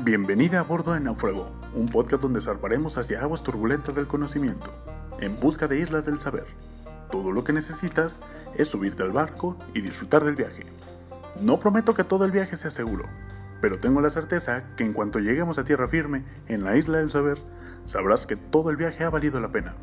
[0.00, 4.72] Bienvenida a bordo de Náufrago, un podcast donde zarparemos hacia aguas turbulentas del conocimiento,
[5.18, 6.46] en busca de islas del saber.
[7.10, 8.20] Todo lo que necesitas
[8.54, 10.66] es subirte al barco y disfrutar del viaje.
[11.40, 13.06] No prometo que todo el viaje sea seguro,
[13.60, 17.10] pero tengo la certeza que en cuanto lleguemos a tierra firme en la isla del
[17.10, 17.38] saber,
[17.84, 19.74] sabrás que todo el viaje ha valido la pena,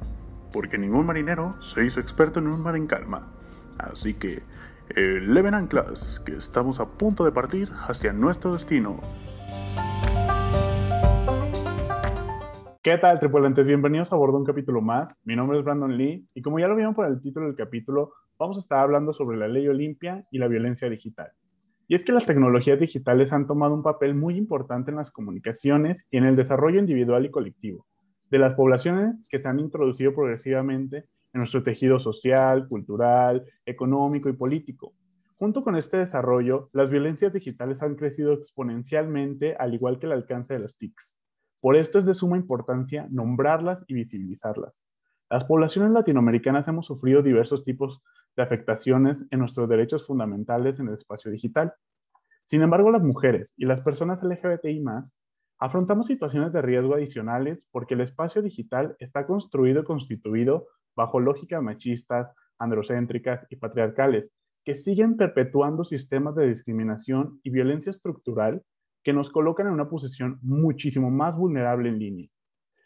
[0.53, 3.27] porque ningún marinero se hizo experto en un mar en calma.
[3.77, 4.43] Así que,
[4.95, 9.01] eleven anclas, que estamos a punto de partir hacia nuestro destino.
[12.85, 13.65] ¿Qué tal, tripulantes?
[13.65, 15.17] Bienvenidos a bordo un capítulo más.
[15.23, 18.13] Mi nombre es Brandon Lee y como ya lo vieron por el título del capítulo,
[18.37, 21.31] vamos a estar hablando sobre la ley Olimpia y la violencia digital.
[21.87, 26.07] Y es que las tecnologías digitales han tomado un papel muy importante en las comunicaciones
[26.11, 27.87] y en el desarrollo individual y colectivo
[28.29, 30.97] de las poblaciones que se han introducido progresivamente
[31.33, 34.93] en nuestro tejido social, cultural, económico y político.
[35.37, 40.53] Junto con este desarrollo, las violencias digitales han crecido exponencialmente al igual que el alcance
[40.53, 41.24] de las TICs.
[41.65, 44.83] Por esto es de suma importancia nombrarlas y visibilizarlas.
[45.31, 48.03] Las poblaciones latinoamericanas hemos sufrido diversos tipos
[48.35, 51.73] de afectaciones en nuestros derechos fundamentales en el espacio digital.
[52.45, 54.83] Sin embargo, las mujeres y las personas LGBTI
[55.57, 61.63] afrontamos situaciones de riesgo adicionales porque el espacio digital está construido y constituido bajo lógicas
[61.63, 68.61] machistas, androcéntricas y patriarcales que siguen perpetuando sistemas de discriminación y violencia estructural
[69.05, 72.27] que nos colocan en una posición muchísimo más vulnerable en línea.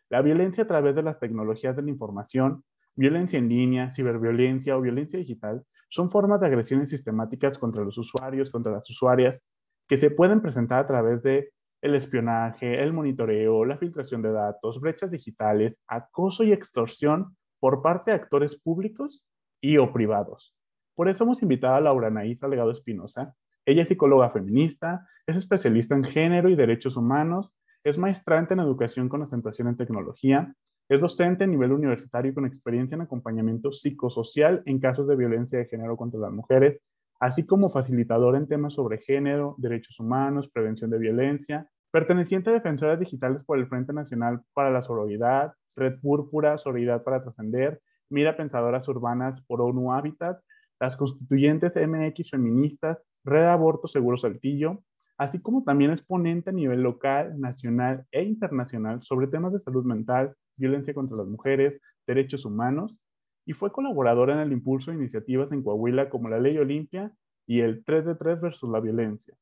[0.09, 2.65] La violencia a través de las tecnologías de la información,
[2.97, 8.51] violencia en línea, ciberviolencia o violencia digital son formas de agresiones sistemáticas contra los usuarios,
[8.51, 9.47] contra las usuarias,
[9.87, 14.81] que se pueden presentar a través de el espionaje, el monitoreo, la filtración de datos,
[14.81, 19.25] brechas digitales, acoso y extorsión por parte de actores públicos
[19.61, 20.53] y o privados.
[20.95, 23.33] Por eso hemos invitado a Laura Naísa Legado Espinosa,
[23.69, 27.53] ella es psicóloga feminista, es especialista en género y derechos humanos,
[27.83, 30.55] es maestrante en educación con concentración en tecnología,
[30.89, 35.65] es docente a nivel universitario con experiencia en acompañamiento psicosocial en casos de violencia de
[35.65, 36.81] género contra las mujeres,
[37.19, 42.99] así como facilitador en temas sobre género, derechos humanos, prevención de violencia, perteneciente a Defensoras
[42.99, 48.87] Digitales por el Frente Nacional para la Sororidad, Red Púrpura, Sororidad para Trascender, Mira Pensadoras
[48.87, 50.39] Urbanas por ONU Habitat,
[50.79, 52.97] las constituyentes MX feministas,
[53.29, 54.83] Red Aborto Seguro Saltillo,
[55.17, 59.85] así como también es ponente a nivel local, nacional e internacional sobre temas de salud
[59.85, 62.97] mental, violencia contra las mujeres, derechos humanos,
[63.45, 67.11] y fue colaboradora en el impulso de iniciativas en Coahuila como la Ley Olimpia
[67.47, 69.33] y el 3 de 3 versus la violencia.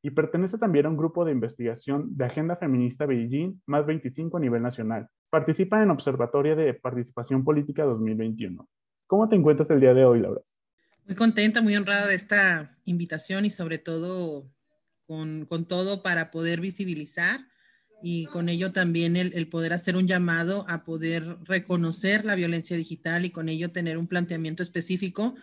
[0.00, 4.40] Y pertenece también a un grupo de investigación de Agenda Feminista Beijing, más 25 a
[4.40, 5.08] nivel nacional.
[5.30, 8.68] Participa en Observatoria de Participación Política 2021.
[9.06, 10.40] ¿Cómo te encuentras el día de hoy, Laura?
[11.06, 14.48] Muy contenta, muy honrada de esta invitación y sobre todo
[15.06, 17.40] con, todo para poder visibilizar
[18.02, 23.24] y con ello también el, poder hacer un llamado a poder reconocer la violencia digital
[23.24, 25.34] y con ello tener un planteamiento específico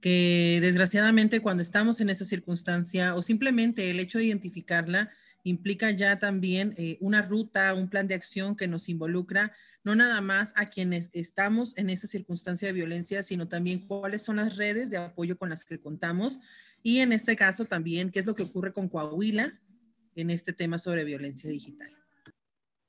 [0.00, 5.10] que desgraciadamente cuando estamos en esa circunstancia o simplemente el hecho de identificarla
[5.44, 9.52] implica ya también eh, una ruta, un plan de acción que nos involucra
[9.84, 14.36] no nada más a quienes estamos en esa circunstancia de violencia, sino también cuáles son
[14.36, 16.38] las redes de apoyo con las que contamos
[16.82, 19.58] y en este caso también qué es lo que ocurre con Coahuila
[20.14, 21.90] en este tema sobre violencia digital.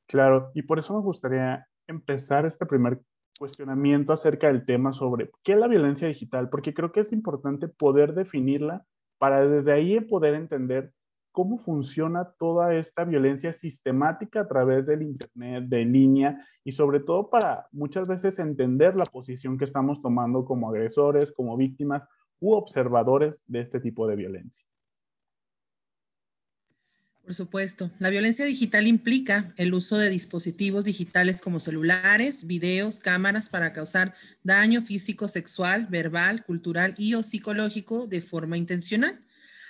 [0.07, 3.01] Claro, y por eso me gustaría empezar este primer
[3.39, 7.67] cuestionamiento acerca del tema sobre qué es la violencia digital, porque creo que es importante
[7.67, 8.85] poder definirla
[9.17, 10.93] para desde ahí poder entender
[11.33, 17.29] cómo funciona toda esta violencia sistemática a través del Internet, de línea, y sobre todo
[17.29, 22.03] para muchas veces entender la posición que estamos tomando como agresores, como víctimas
[22.39, 24.65] u observadores de este tipo de violencia.
[27.23, 33.49] Por supuesto, la violencia digital implica el uso de dispositivos digitales como celulares, videos, cámaras
[33.49, 39.19] para causar daño físico, sexual, verbal, cultural y o psicológico de forma intencional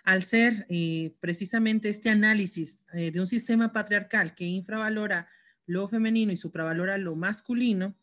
[0.04, 5.28] al ser eh, precisamente este análisis eh, de un sistema patriarcal que infravalora
[5.66, 7.96] lo femenino y supravalora lo masculino,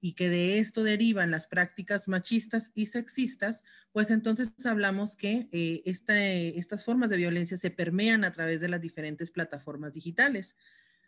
[0.00, 5.82] y que de esto derivan las prácticas machistas y sexistas, pues entonces hablamos que eh,
[5.84, 10.56] estas formas de violencia se permean a través de las diferentes plataformas digitales.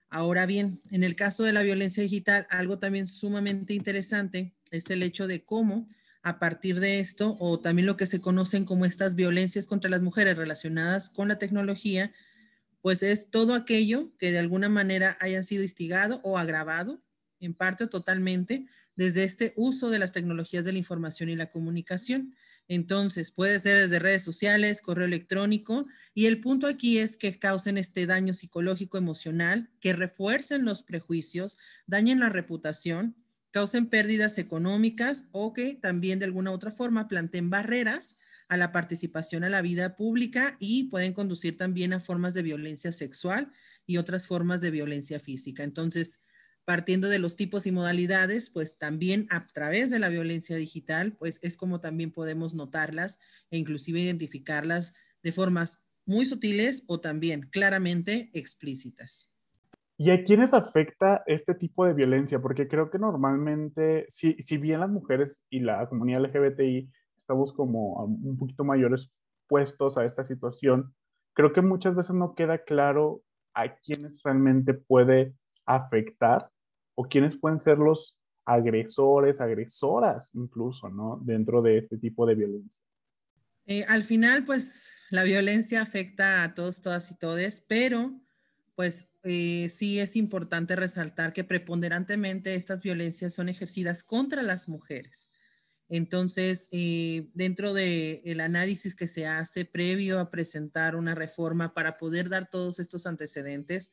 [0.08, 5.05] Ahora bien, en el caso de la violencia digital, algo también sumamente interesante es el
[5.05, 5.87] hecho de cómo
[6.22, 10.02] a partir de esto, o también lo que se conocen como estas violencias contra las
[10.02, 12.12] mujeres relacionadas con la tecnología,
[12.82, 17.02] pues es todo aquello que de alguna manera hayan sido instigado o agravado,
[17.40, 21.50] en parte o totalmente, desde este uso de las tecnologías de la información y la
[21.50, 22.34] comunicación.
[22.69, 27.78] Entonces, puede ser desde redes sociales, correo electrónico, y el punto aquí es que causen
[27.78, 31.56] este daño psicológico, emocional, que refuercen los prejuicios,
[31.87, 33.16] dañen la reputación,
[33.50, 38.17] causen pérdidas económicas o que también de alguna otra forma planteen barreras
[38.49, 42.93] a la participación a la vida pública y pueden conducir también a formas de violencia
[42.93, 43.52] sexual
[43.87, 45.62] y otras formas de violencia física.
[45.62, 46.20] Entonces,
[46.64, 51.38] partiendo de los tipos y modalidades, pues también a través de la violencia digital, pues
[51.43, 53.19] es como también podemos notarlas
[53.50, 59.31] e inclusive identificarlas de formas muy sutiles o también claramente explícitas.
[60.02, 62.41] ¿Y a quiénes afecta este tipo de violencia?
[62.41, 68.02] Porque creo que normalmente, si, si bien las mujeres y la comunidad LGBTI estamos como
[68.06, 69.12] un poquito mayores
[69.47, 70.94] puestos a esta situación,
[71.35, 73.20] creo que muchas veces no queda claro
[73.52, 75.35] a quiénes realmente puede
[75.67, 76.49] afectar
[76.94, 81.20] o quiénes pueden ser los agresores, agresoras incluso, ¿no?
[81.23, 82.81] Dentro de este tipo de violencia.
[83.67, 88.19] Eh, al final, pues la violencia afecta a todos, todas y todes, pero
[88.75, 95.31] pues eh, sí es importante resaltar que preponderantemente estas violencias son ejercidas contra las mujeres.
[95.88, 102.28] Entonces, eh, dentro del análisis que se hace previo a presentar una reforma para poder
[102.28, 103.90] dar todos estos antecedentes,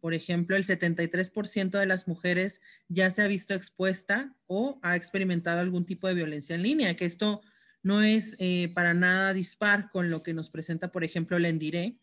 [0.00, 5.60] por ejemplo, el 73% de las mujeres ya se ha visto expuesta o ha experimentado
[5.60, 7.40] algún tipo de violencia en línea, que esto
[7.82, 11.96] no es eh, para nada dispar con lo que nos presenta, por ejemplo, Endiré,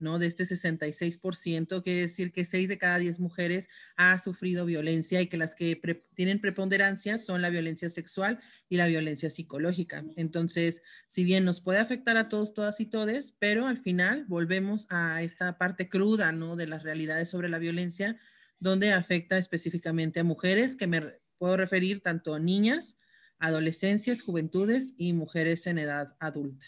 [0.00, 0.18] ¿no?
[0.18, 5.28] De este 66%, quiere decir que 6 de cada 10 mujeres ha sufrido violencia y
[5.28, 5.80] que las que
[6.14, 10.04] tienen preponderancia son la violencia sexual y la violencia psicológica.
[10.16, 14.86] Entonces, si bien nos puede afectar a todos, todas y todes, pero al final volvemos
[14.90, 16.56] a esta parte cruda, ¿no?
[16.56, 18.18] De las realidades sobre la violencia,
[18.58, 22.98] donde afecta específicamente a mujeres, que me puedo referir tanto a niñas,
[23.38, 26.66] adolescencias, juventudes y mujeres en edad adulta.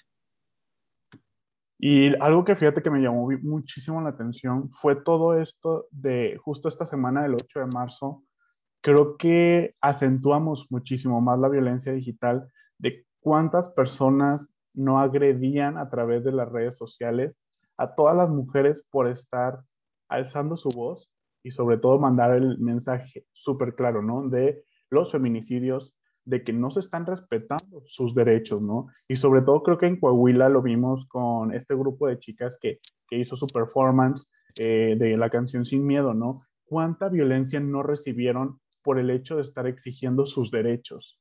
[1.84, 6.68] Y algo que fíjate que me llamó muchísimo la atención fue todo esto de justo
[6.68, 8.22] esta semana del 8 de marzo.
[8.80, 12.46] Creo que acentuamos muchísimo más la violencia digital
[12.78, 17.40] de cuántas personas no agredían a través de las redes sociales
[17.76, 19.58] a todas las mujeres por estar
[20.08, 21.10] alzando su voz
[21.42, 24.28] y sobre todo mandar el mensaje súper claro, ¿no?
[24.28, 28.86] De los feminicidios, de que no se están respetando sus derechos, ¿no?
[29.08, 32.78] Y sobre todo creo que en Coahuila lo vimos con este grupo de chicas que,
[33.14, 36.46] hizo su performance eh, de la canción Sin Miedo, ¿no?
[36.64, 41.20] ¿Cuánta violencia no recibieron por el hecho de estar exigiendo sus derechos?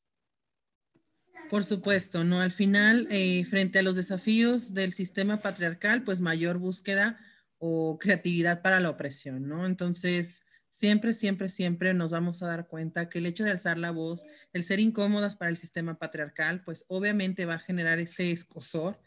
[1.50, 2.40] Por supuesto, ¿no?
[2.40, 7.20] Al final, eh, frente a los desafíos del sistema patriarcal, pues mayor búsqueda
[7.58, 9.66] o creatividad para la opresión, ¿no?
[9.66, 13.92] Entonces, siempre, siempre, siempre nos vamos a dar cuenta que el hecho de alzar la
[13.92, 19.00] voz, el ser incómodas para el sistema patriarcal, pues obviamente va a generar este escosor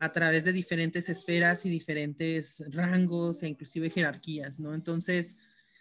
[0.00, 4.74] a través de diferentes esferas y diferentes rangos e inclusive jerarquías, ¿no?
[4.74, 5.36] Entonces,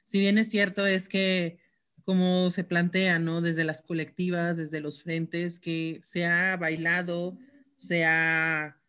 [0.06, 1.60] si bien es cierto es que
[2.04, 3.42] como se plantea, ¿no?
[3.42, 7.38] Desde las colectivas, desde los frentes, que se ha bailado,
[7.76, 8.80] se ha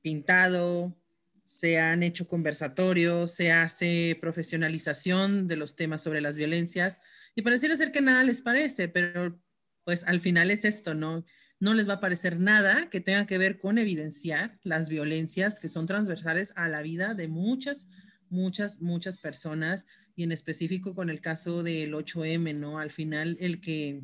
[0.00, 0.96] pintado,
[1.44, 7.00] se han hecho conversatorios, se hace profesionalización de los temas sobre las violencias
[7.34, 9.38] y pareciera ser que nada les parece, pero
[9.84, 11.24] pues al final es esto, ¿no?
[11.60, 15.68] No les va a parecer nada que tenga que ver con evidenciar las violencias que
[15.68, 17.88] son transversales a la vida de muchas,
[18.28, 22.78] muchas, muchas personas y en específico con el caso del 8M, ¿no?
[22.78, 24.02] Al final el que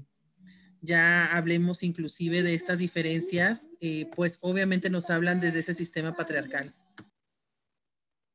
[0.83, 6.75] ya hablemos inclusive de estas diferencias, eh, pues obviamente nos hablan desde ese sistema patriarcal.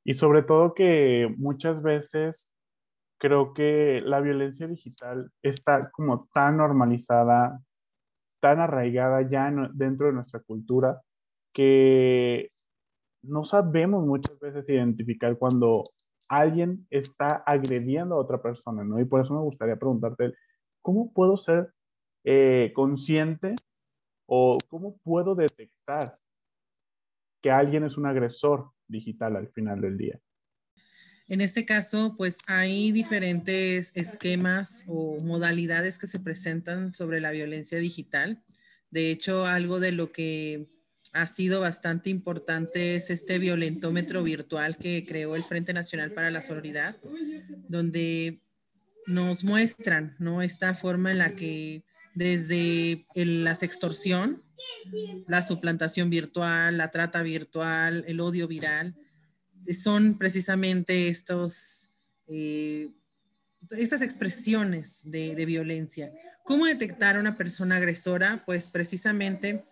[0.05, 2.51] Y sobre todo que muchas veces
[3.19, 7.59] creo que la violencia digital está como tan normalizada,
[8.39, 11.01] tan arraigada ya dentro de nuestra cultura,
[11.53, 12.51] que
[13.23, 15.83] no sabemos muchas veces identificar cuando
[16.29, 18.99] alguien está agrediendo a otra persona, ¿no?
[18.99, 20.33] Y por eso me gustaría preguntarte,
[20.83, 21.73] ¿cómo puedo ser
[22.23, 23.55] eh, consciente
[24.27, 26.13] o cómo puedo detectar
[27.41, 30.19] que alguien es un agresor digital al final del día.
[31.27, 37.79] En este caso, pues hay diferentes esquemas o modalidades que se presentan sobre la violencia
[37.79, 38.43] digital.
[38.91, 40.69] De hecho, algo de lo que
[41.13, 46.41] ha sido bastante importante es este violentómetro virtual que creó el Frente Nacional para la
[46.41, 46.95] Sororidad,
[47.67, 48.41] donde
[49.07, 50.41] nos muestran ¿no?
[50.41, 54.43] esta forma en la que desde la sextorsión,
[55.27, 58.95] la suplantación virtual, la trata virtual, el odio viral,
[59.71, 61.89] son precisamente estos,
[62.27, 62.89] eh,
[63.71, 66.11] estas expresiones de, de, violencia.
[66.43, 68.43] ¿Cómo detectar a una persona agresora?
[68.45, 69.65] Pues precisamente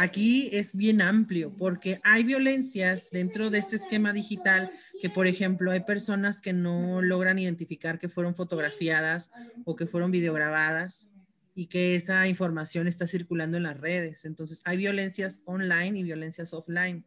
[0.00, 4.70] Aquí es bien amplio porque hay violencias dentro de este esquema digital
[5.02, 9.32] que, por ejemplo, hay personas que no logran identificar que fueron fotografiadas
[9.64, 11.10] o que fueron videograbadas
[11.58, 14.24] y que esa información está circulando en las redes.
[14.24, 17.04] Entonces, hay violencias online y violencias offline.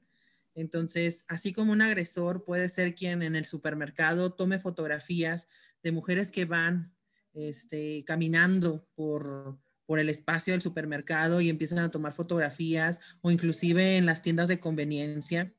[0.55, 5.47] Entonces, así como un agresor puede ser quien en el supermercado tome fotografías
[5.83, 6.93] de mujeres que van
[7.33, 13.95] este, caminando por, por el espacio del supermercado y empiezan a tomar fotografías o inclusive
[13.95, 15.53] en las tiendas de conveniencia.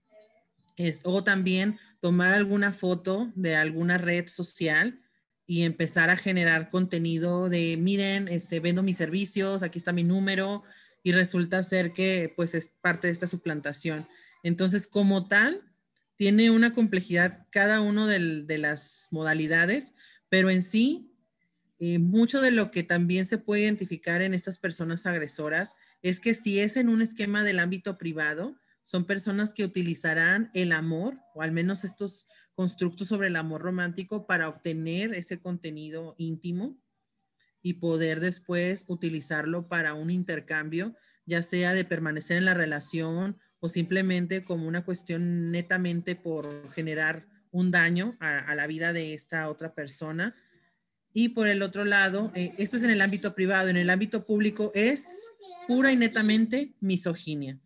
[0.76, 5.01] Es, o también tomar alguna foto de alguna red social
[5.52, 10.62] y empezar a generar contenido de, miren, este, vendo mis servicios, aquí está mi número
[11.02, 14.08] y resulta ser que pues es parte de esta suplantación.
[14.42, 15.60] Entonces, como tal,
[16.16, 19.92] tiene una complejidad cada uno de las modalidades,
[20.30, 21.12] pero en sí
[21.78, 26.32] eh, mucho de lo que también se puede identificar en estas personas agresoras es que
[26.32, 31.42] si es en un esquema del ámbito privado, son personas que utilizarán el amor o
[31.42, 36.78] al menos estos constructos sobre el amor romántico para obtener ese contenido íntimo
[37.62, 40.96] y poder después utilizarlo para un intercambio,
[41.26, 47.28] ya sea de permanecer en la relación o simplemente como una cuestión netamente por generar
[47.52, 50.34] un daño a la vida de esta otra persona
[51.14, 54.24] y por el otro lado, eh, esto es en el ámbito privado, en el ámbito
[54.24, 55.28] público es
[55.68, 57.58] pura y netamente misoginia.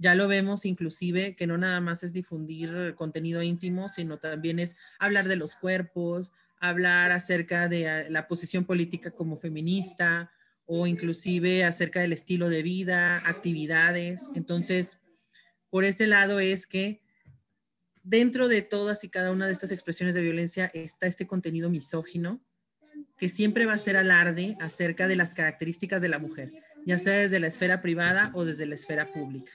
[0.00, 4.76] Ya lo vemos inclusive que no nada más es difundir contenido íntimo, sino también es
[4.98, 10.32] hablar de los cuerpos, hablar acerca de ah, la posición política como feminista
[10.64, 14.30] o inclusive acerca del estilo de vida, actividades.
[14.34, 14.96] Entonces,
[15.68, 17.02] por ese lado es que
[18.02, 22.40] dentro de todas y cada una de estas expresiones de violencia está este contenido misógino
[23.18, 26.52] que siempre va a ser alarde acerca de las características de la mujer,
[26.86, 29.52] ya sea desde la esfera privada o desde la esfera pública.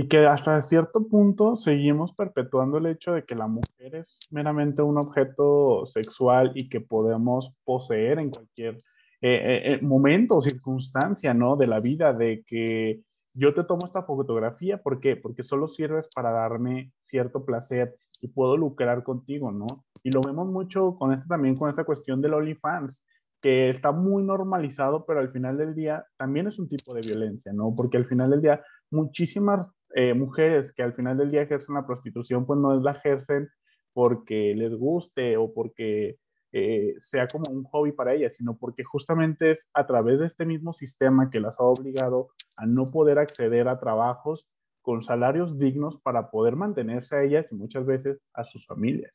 [0.00, 4.80] Y que hasta cierto punto seguimos perpetuando el hecho de que la mujer es meramente
[4.80, 8.78] un objeto sexual y que podemos poseer en cualquier eh,
[9.20, 11.54] eh, eh, momento o circunstancia, ¿no?
[11.54, 13.02] De la vida, de que
[13.34, 15.16] yo te tomo esta fotografía, ¿por qué?
[15.16, 19.66] Porque solo sirves para darme cierto placer y puedo lucrar contigo, ¿no?
[20.02, 23.04] Y lo vemos mucho con esto también, con esta cuestión del OnlyFans,
[23.42, 27.52] que está muy normalizado, pero al final del día también es un tipo de violencia,
[27.52, 27.74] ¿no?
[27.76, 31.86] Porque al final del día muchísimas eh, mujeres que al final del día ejercen la
[31.86, 33.48] prostitución, pues no la ejercen
[33.92, 36.18] porque les guste o porque
[36.52, 40.44] eh, sea como un hobby para ellas, sino porque justamente es a través de este
[40.44, 44.48] mismo sistema que las ha obligado a no poder acceder a trabajos
[44.82, 49.12] con salarios dignos para poder mantenerse a ellas y muchas veces a sus familias.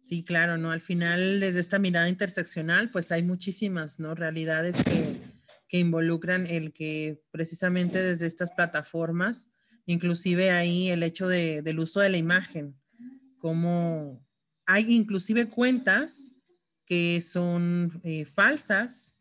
[0.00, 0.70] Sí, claro, ¿no?
[0.70, 4.14] Al final, desde esta mirada interseccional, pues hay muchísimas, ¿no?
[4.14, 5.17] Realidades que,
[5.68, 9.50] que involucran el que precisamente desde estas plataformas,
[9.86, 12.74] inclusive ahí el hecho de, del uso de la imagen,
[13.38, 14.26] como
[14.66, 16.32] hay inclusive cuentas
[16.84, 19.14] que son eh, falsas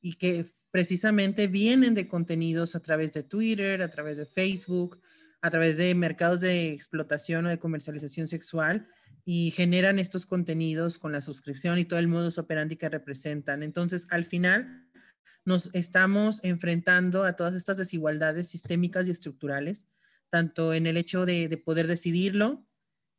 [0.00, 5.00] y que precisamente vienen de contenidos a través de Twitter, a través de Facebook,
[5.42, 8.86] a través de mercados de explotación o de comercialización sexual
[9.24, 13.62] y generan estos contenidos con la suscripción y todo el modus operandi que representan.
[13.62, 14.88] Entonces, al final,
[15.44, 19.88] nos estamos enfrentando a todas estas desigualdades sistémicas y estructurales,
[20.30, 22.64] tanto en el hecho de, de poder decidirlo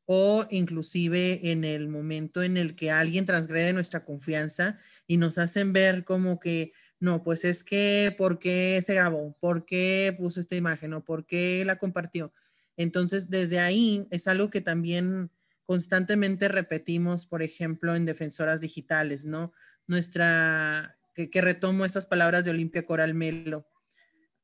[0.06, 5.74] o inclusive en el momento en el que alguien transgrede nuestra confianza y nos hacen
[5.74, 9.36] ver como que no, pues es que, ¿por qué se grabó?
[9.40, 10.94] ¿Por qué puso esta imagen?
[10.94, 12.32] ¿O por qué la compartió?
[12.78, 15.32] Entonces, desde ahí es algo que también
[15.66, 19.51] constantemente repetimos, por ejemplo, en Defensoras Digitales, ¿no?
[19.88, 23.68] Nuestra, que, retomo estas palabras de Olimpia Coral Melo,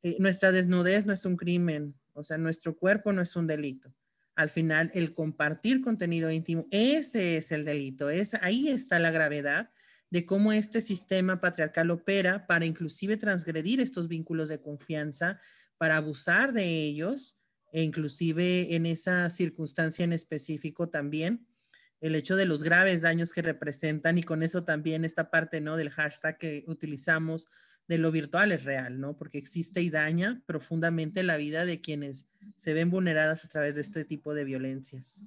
[0.03, 3.93] eh, nuestra desnudez no es un crimen, o sea, nuestro cuerpo no es un delito.
[4.35, 9.71] Al final, el compartir contenido íntimo, ese es el delito, es, ahí está la gravedad
[10.09, 15.39] de cómo este sistema patriarcal opera para inclusive transgredir estos vínculos de confianza,
[15.77, 17.37] para abusar de ellos,
[17.71, 21.46] e inclusive en esa circunstancia en específico también,
[21.99, 25.77] el hecho de los graves daños que representan y con eso también esta parte, ¿no?
[25.77, 27.47] Del hashtag que utilizamos
[27.87, 29.15] de lo virtual es real, ¿no?
[29.15, 33.81] Porque existe y daña profundamente la vida de quienes se ven vulneradas a través de
[33.81, 35.21] este tipo de violencias.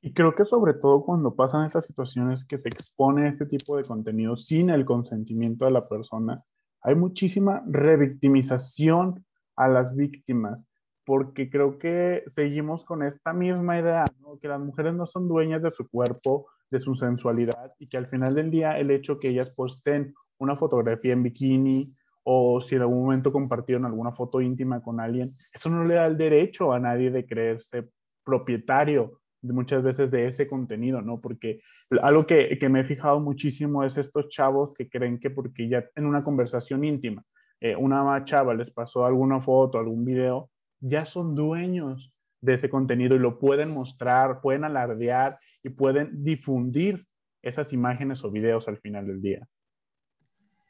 [0.00, 3.84] Y creo que sobre todo cuando pasan esas situaciones que se expone este tipo de
[3.84, 6.42] contenido sin el consentimiento de la persona,
[6.80, 10.64] hay muchísima revictimización a las víctimas,
[11.04, 14.04] porque creo que seguimos con esta misma idea,
[14.40, 18.06] que las mujeres no son dueñas de su cuerpo, de su sensualidad, y que al
[18.06, 21.92] final del día el hecho que ellas posten una fotografía en bikini
[22.24, 26.06] o si en algún momento compartieron alguna foto íntima con alguien, eso no le da
[26.06, 27.88] el derecho a nadie de creerse
[28.24, 31.18] propietario muchas veces de ese contenido, ¿no?
[31.18, 31.60] Porque
[32.00, 35.84] algo que, que, me he fijado muchísimo es estos chavos que creen que porque ya
[35.96, 37.24] en una conversación íntima,
[37.60, 40.50] eh, una chava les pasó alguna foto, algún video,
[40.82, 47.00] ya son dueños de ese contenido y lo pueden mostrar, pueden alardear y pueden difundir
[47.40, 49.48] esas imágenes o videos al final del día.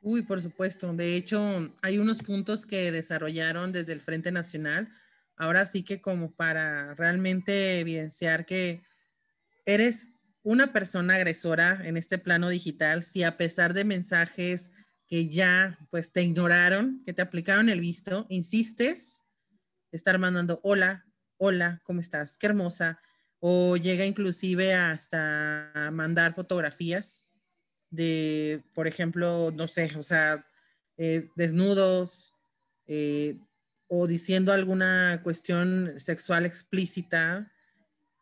[0.02, 0.92] Uy, por supuesto.
[0.92, 4.88] De hecho, hay unos puntos que desarrollaron desde el Frente Nacional.
[5.36, 8.82] Ahora sí que como para realmente evidenciar que
[9.64, 14.72] eres una persona agresora en este plano digital, si a pesar de mensajes
[15.06, 19.21] que ya pues te ignoraron, que te aplicaron el visto, insistes,
[19.92, 21.06] estar mandando hola,
[21.36, 22.36] hola, ¿cómo estás?
[22.38, 23.00] Qué hermosa.
[23.38, 27.32] O llega inclusive hasta mandar fotografías
[27.90, 30.46] de, por ejemplo, no sé, o sea,
[30.96, 32.34] eh, desnudos
[32.86, 33.38] eh,
[33.86, 37.52] o diciendo alguna cuestión sexual explícita.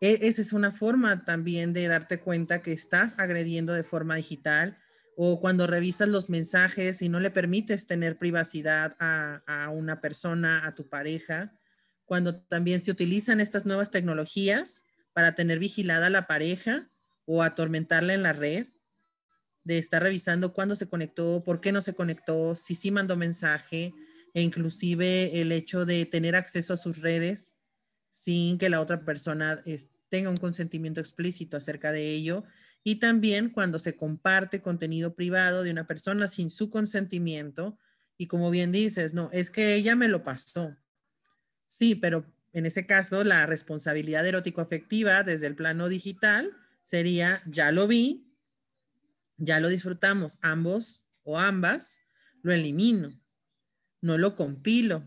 [0.00, 4.78] E, esa es una forma también de darte cuenta que estás agrediendo de forma digital
[5.16, 10.66] o cuando revisas los mensajes y no le permites tener privacidad a, a una persona,
[10.66, 11.59] a tu pareja,
[12.10, 16.90] cuando también se utilizan estas nuevas tecnologías para tener vigilada la pareja
[17.24, 18.66] o atormentarla en la red
[19.62, 23.94] de estar revisando cuándo se conectó, por qué no se conectó, si sí mandó mensaje,
[24.34, 27.54] e inclusive el hecho de tener acceso a sus redes
[28.10, 29.62] sin que la otra persona
[30.08, 32.42] tenga un consentimiento explícito acerca de ello.
[32.82, 37.78] Y también cuando se comparte contenido privado de una persona sin su consentimiento.
[38.18, 40.76] Y como bien dices, no, es que ella me lo pasó.
[41.70, 47.86] Sí, pero en ese caso la responsabilidad erótico-afectiva desde el plano digital sería, ya lo
[47.86, 48.34] vi,
[49.36, 52.00] ya lo disfrutamos ambos o ambas,
[52.42, 53.22] lo elimino,
[54.02, 55.04] no lo compilo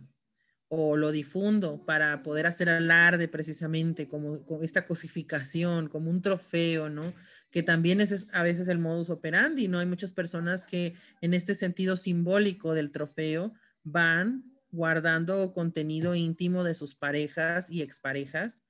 [0.69, 7.13] o lo difundo para poder hacer alarde precisamente como, esta cosificación, como un trofeo, ¿no?
[7.51, 9.79] Que también es a veces el modus operandi, ¿no?
[9.79, 16.73] Hay muchas personas que en este sentido simbólico del trofeo van guardando contenido íntimo de
[16.73, 18.63] sus parejas y exparejas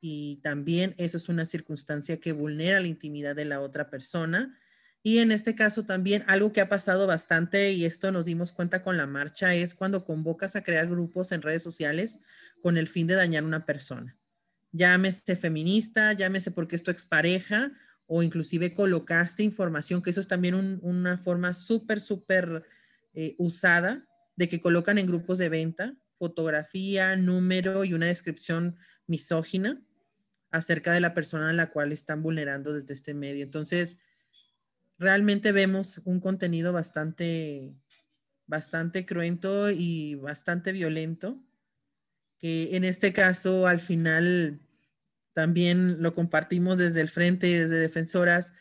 [0.00, 4.56] y también eso es una circunstancia que vulnera la intimidad de la otra persona
[5.02, 8.84] y en este caso también algo que ha pasado bastante y esto nos dimos cuenta
[8.84, 12.20] con la marcha es cuando convocas a crear grupos en redes sociales
[12.62, 14.16] con el fin de dañar a una persona.
[14.70, 17.72] Llámese feminista, llámese porque es tu expareja
[18.06, 22.62] o inclusive colocaste información, que eso es también una forma súper, súper
[23.14, 24.06] eh, usada
[24.40, 29.82] de que colocan en grupos de venta fotografía, número y una descripción misógina
[30.50, 33.44] acerca de la persona a la cual están vulnerando desde este medio.
[33.44, 33.98] Entonces,
[34.98, 37.74] realmente vemos un contenido bastante,
[38.46, 41.38] bastante cruento y bastante violento,
[42.38, 44.58] que en este caso al final
[45.34, 48.54] también lo compartimos desde el frente, desde defensoras,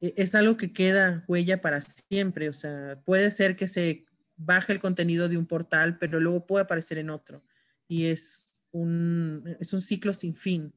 [0.00, 4.72] e, es algo que queda huella para siempre, o sea, puede ser que se baje
[4.72, 7.44] el contenido de un portal, pero luego puede aparecer en otro,
[7.88, 10.74] y es un, es un ciclo sin fin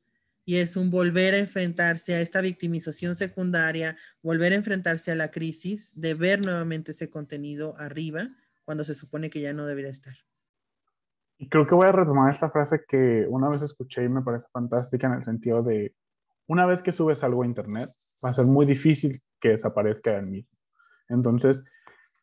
[0.47, 5.29] y es un volver a enfrentarse a esta victimización secundaria, volver a enfrentarse a la
[5.29, 8.29] crisis, de ver nuevamente ese contenido arriba
[8.63, 10.15] cuando se supone que ya no debería estar.
[11.49, 15.07] Creo que voy a retomar esta frase que una vez escuché y me parece fantástica
[15.07, 15.93] en el sentido de,
[16.47, 17.89] una vez que subes algo a Internet,
[18.23, 20.57] va a ser muy difícil que desaparezca el mismo.
[21.09, 21.65] Entonces,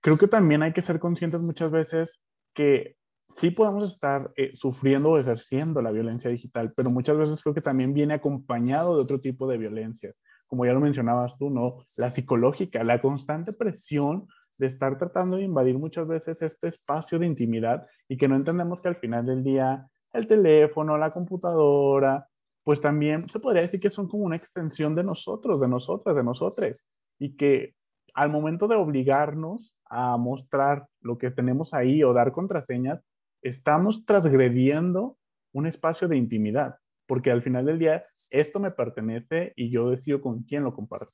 [0.05, 2.21] creo que también hay que ser conscientes muchas veces
[2.53, 7.55] que sí podemos estar eh, sufriendo o ejerciendo la violencia digital, pero muchas veces creo
[7.55, 11.83] que también viene acompañado de otro tipo de violencias, como ya lo mencionabas tú, ¿no?
[11.97, 17.25] La psicológica, la constante presión de estar tratando de invadir muchas veces este espacio de
[17.25, 22.29] intimidad y que no entendemos que al final del día el teléfono, la computadora,
[22.63, 26.23] pues también se podría decir que son como una extensión de nosotros, de nosotras, de
[26.23, 26.87] nosotres,
[27.19, 27.75] y que
[28.15, 33.05] al momento de obligarnos a mostrar lo que tenemos ahí o dar contraseñas,
[33.43, 35.19] estamos transgrediendo
[35.53, 40.21] un espacio de intimidad, porque al final del día esto me pertenece y yo decido
[40.21, 41.13] con quién lo comparto.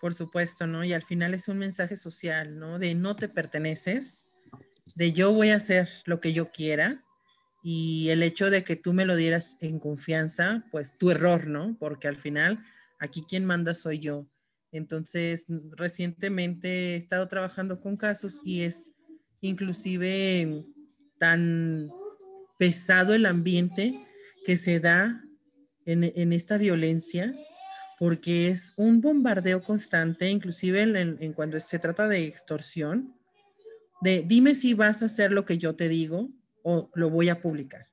[0.00, 0.84] Por supuesto, ¿no?
[0.84, 2.78] Y al final es un mensaje social, ¿no?
[2.78, 4.26] De no te perteneces,
[4.96, 7.02] de yo voy a hacer lo que yo quiera
[7.62, 11.76] y el hecho de que tú me lo dieras en confianza, pues tu error, ¿no?
[11.80, 12.62] Porque al final
[12.98, 14.26] aquí quien manda soy yo.
[14.74, 18.92] Entonces, recientemente he estado trabajando con casos y es
[19.40, 20.64] inclusive
[21.18, 21.90] tan
[22.58, 23.94] pesado el ambiente
[24.44, 25.24] que se da
[25.86, 27.32] en, esta violencia,
[28.00, 33.14] porque es un bombardeo constante, inclusive en, cuando se trata de extorsión,
[34.00, 36.30] de dime si vas a hacer lo que yo te digo
[36.64, 37.90] o lo voy a publicar.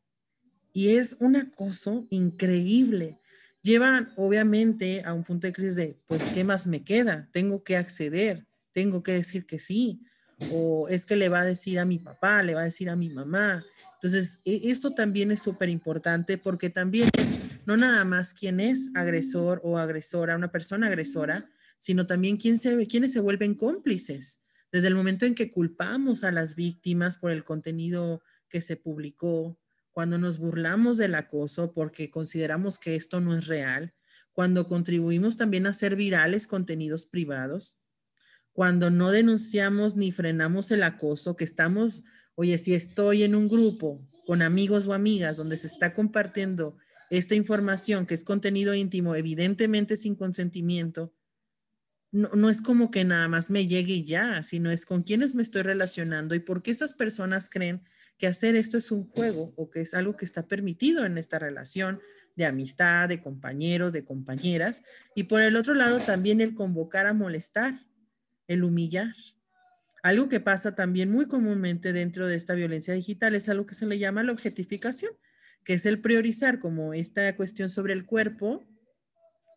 [0.73, 3.20] Y es un acoso increíble.
[3.63, 7.29] Llevan obviamente a un punto de crisis de, pues, ¿qué más me queda?
[7.31, 10.01] Tengo que acceder, tengo que decir que sí,
[10.51, 12.95] o es que le va a decir a mi papá, le va a decir a
[12.95, 13.63] mi mamá.
[13.95, 18.89] Entonces, e, esto también es súper importante porque también es no nada más quién es
[18.95, 24.41] agresor o agresora, una persona agresora, sino también quién se, quiénes se vuelven cómplices.
[24.71, 29.59] Desde el momento en que culpamos a las víctimas por el contenido que se publicó,
[29.91, 33.93] cuando nos burlamos del acoso porque consideramos que esto no es real,
[34.31, 37.77] cuando contribuimos también a hacer virales contenidos privados,
[38.53, 42.03] cuando no denunciamos ni frenamos el acoso, que estamos,
[42.35, 46.77] oye, si estoy en un grupo con amigos o amigas donde se está compartiendo
[47.09, 51.13] esta información que es contenido íntimo, evidentemente sin consentimiento,
[52.13, 55.41] no, no, es como que nada más me llegue ya, sino es con quiénes me
[55.41, 57.83] estoy relacionando y por qué esas personas creen
[58.21, 61.39] que hacer esto es un juego o que es algo que está permitido en esta
[61.39, 61.99] relación
[62.35, 64.83] de amistad, de compañeros, de compañeras.
[65.15, 67.83] Y por el otro lado, también el convocar a molestar,
[68.47, 69.15] el humillar.
[70.03, 73.87] Algo que pasa también muy comúnmente dentro de esta violencia digital es algo que se
[73.87, 75.13] le llama la objetificación,
[75.63, 78.63] que es el priorizar como esta cuestión sobre el cuerpo,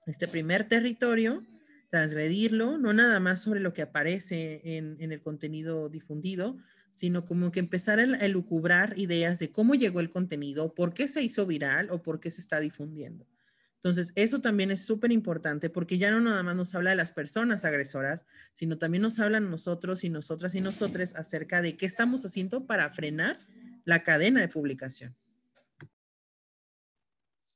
[0.06, 1.44] este primer territorio,
[1.90, 6.56] transgredirlo, no nada más sobre lo que aparece en, en el contenido difundido,
[6.94, 11.22] sino como que empezar a elucubrar ideas de cómo llegó el contenido, por qué se
[11.22, 13.26] hizo viral o por qué se está difundiendo.
[13.74, 17.12] Entonces, eso también es súper importante porque ya no nada más nos habla de las
[17.12, 22.24] personas agresoras, sino también nos hablan nosotros y nosotras y nosotros acerca de qué estamos
[22.24, 23.40] haciendo para frenar
[23.84, 25.14] la cadena de publicación.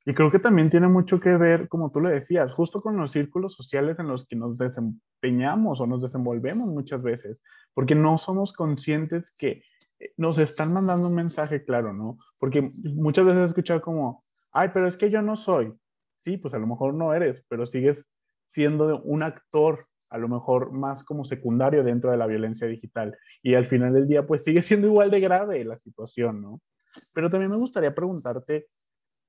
[0.05, 3.11] Y creo que también tiene mucho que ver, como tú le decías, justo con los
[3.11, 8.53] círculos sociales en los que nos desempeñamos o nos desenvolvemos muchas veces, porque no somos
[8.53, 9.63] conscientes que
[9.99, 12.17] eh, nos están mandando un mensaje claro, ¿no?
[12.37, 15.73] Porque muchas veces he escuchado como, ay, pero es que yo no soy.
[16.19, 18.05] Sí, pues a lo mejor no eres, pero sigues
[18.45, 23.15] siendo un actor a lo mejor más como secundario dentro de la violencia digital.
[23.43, 26.61] Y al final del día, pues sigue siendo igual de grave la situación, ¿no?
[27.13, 28.67] Pero también me gustaría preguntarte,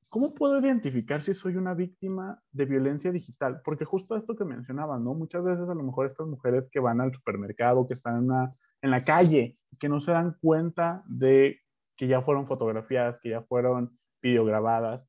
[0.08, 3.60] ¿Cómo puedo identificar si soy una víctima de violencia digital?
[3.64, 5.14] Porque justo esto que mencionaban, ¿no?
[5.14, 8.30] Muchas veces a lo mejor estas mujeres que van al supermercado, que están en,
[8.82, 11.60] en la calle, que no se dan cuenta de
[11.96, 15.06] que ya fueron fotografiadas, que ya fueron videograbadas,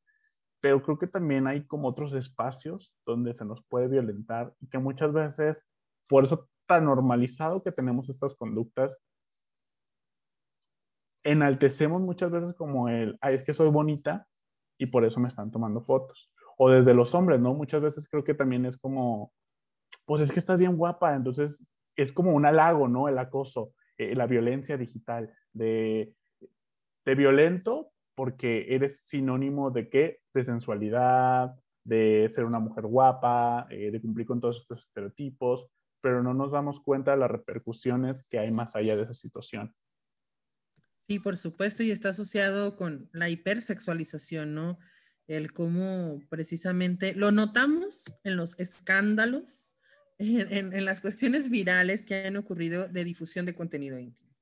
[0.59, 4.77] pero creo que también hay como otros espacios donde se nos puede violentar y que
[4.77, 5.65] muchas veces,
[6.07, 8.95] por eso tan normalizado que tenemos estas conductas,
[11.23, 14.27] enaltecemos muchas veces como el, ay, es que soy bonita,
[14.81, 16.31] y por eso me están tomando fotos.
[16.57, 17.53] O desde los hombres, ¿no?
[17.53, 19.31] Muchas veces creo que también es como,
[20.07, 21.63] pues es que estás bien guapa, entonces
[21.95, 23.07] es como un halago, ¿no?
[23.07, 26.15] El acoso, eh, la violencia digital, de,
[27.05, 30.21] de violento porque eres sinónimo de qué?
[30.33, 35.67] De sensualidad, de ser una mujer guapa, eh, de cumplir con todos estos estereotipos,
[36.01, 39.75] pero no nos damos cuenta de las repercusiones que hay más allá de esa situación.
[41.11, 44.79] Sí, por supuesto, y está asociado con la hipersexualización, ¿no?
[45.27, 49.75] El cómo precisamente lo notamos en los escándalos,
[50.19, 54.33] en, las cuestiones virales que han ocurrido de difusión de contenido íntimo.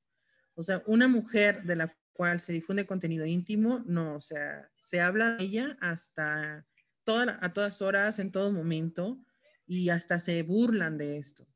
[0.54, 5.02] O sea, una mujer de la cual se difunde contenido íntimo, no, o sea, se
[5.02, 6.68] habla de ella hasta
[7.08, 9.26] a todas horas, en todo momento,
[9.66, 11.48] y hasta se burlan de esto.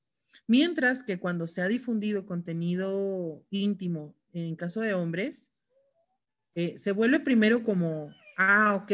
[0.48, 5.52] Mientras que cuando se ha difundido contenido íntimo en caso de hombres,
[6.56, 8.92] eh, se vuelve primero como, ah, ok,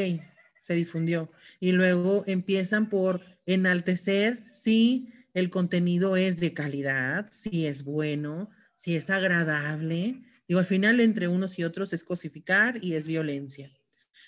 [0.61, 1.31] se difundió.
[1.59, 8.95] Y luego empiezan por enaltecer si el contenido es de calidad, si es bueno, si
[8.95, 10.21] es agradable.
[10.47, 13.71] Digo, al final entre unos y otros es cosificar y es violencia.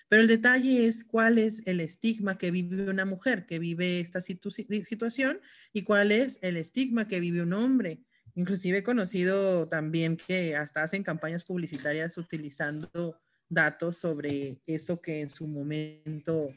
[0.07, 4.19] Pero el detalle es cuál es el estigma que vive una mujer que vive esta
[4.21, 5.39] situación
[5.73, 8.01] y cuál es el estigma que vive un hombre
[8.35, 15.29] Inclusive he conocido también que hasta hacen campañas publicitarias utilizando datos sobre eso que en
[15.29, 16.47] su momento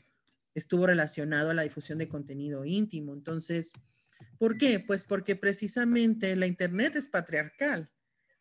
[0.54, 3.12] estuvo relacionado a la difusión de contenido íntimo.
[3.12, 3.72] Entonces,
[4.38, 4.78] ¿por qué?
[4.78, 7.90] Pues porque precisamente la Internet es patriarcal.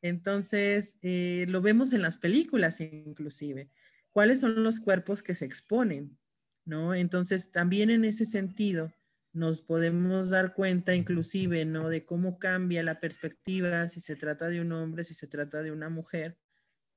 [0.02, 3.72] Entonces, eh, lo vemos en las películas inclusive.
[4.12, 6.20] ¿Cuáles son los cuerpos que se exponen?
[6.66, 6.94] ¿No?
[6.94, 8.94] Entonces, también en ese sentido,
[9.34, 11.90] nos podemos dar cuenta inclusive, ¿no?
[11.90, 15.72] De cómo cambia la perspectiva si se trata de un hombre, si se trata de
[15.72, 16.38] una mujer.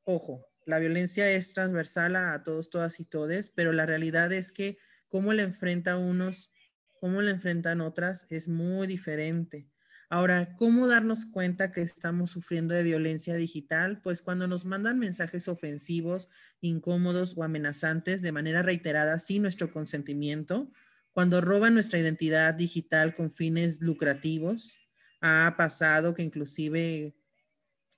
[0.05, 4.79] Ojo, la violencia es transversal a, todos, todas y todes, pero la realidad es que
[5.09, 6.53] cómo le enfrenta unos,
[7.01, 9.70] cómo le enfrentan otras es muy diferente.
[10.09, 14.01] Ahora, ¿cómo darnos cuenta que estamos sufriendo de violencia digital?
[14.03, 16.29] Pues cuando nos mandan mensajes ofensivos,
[16.61, 20.70] incómodos o amenazantes de manera reiterada sin nuestro consentimiento,
[21.16, 24.76] cuando roban nuestra identidad digital con fines lucrativos,
[25.22, 27.16] ha pasado que inclusive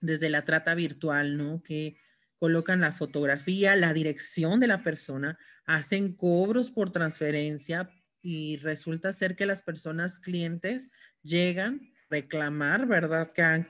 [0.00, 1.60] desde la trata virtual, ¿no?
[1.60, 1.96] Que
[2.38, 7.90] colocan la fotografía, la dirección de la persona, hacen cobros por transferencia
[8.22, 10.88] y resulta ser que las personas clientes
[11.24, 13.32] llegan a reclamar, ¿verdad?
[13.32, 13.66] Que han,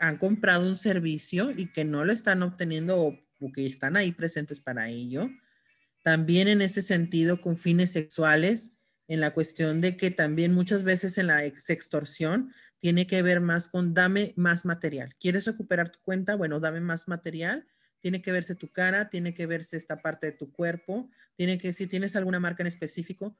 [0.00, 4.10] han comprado un servicio y que no lo están obteniendo o, o que están ahí
[4.10, 5.30] presentes para ello.
[6.02, 8.78] También en este sentido, con fines sexuales,
[9.10, 13.68] en la cuestión de que también muchas veces en la extorsión tiene que ver más
[13.68, 15.16] con dame más material.
[15.18, 16.36] ¿Quieres recuperar tu cuenta?
[16.36, 17.66] Bueno, dame más material.
[18.00, 21.72] Tiene que verse tu cara, tiene que verse esta parte de tu cuerpo, tiene que,
[21.72, 23.36] si tienes alguna marca en específico,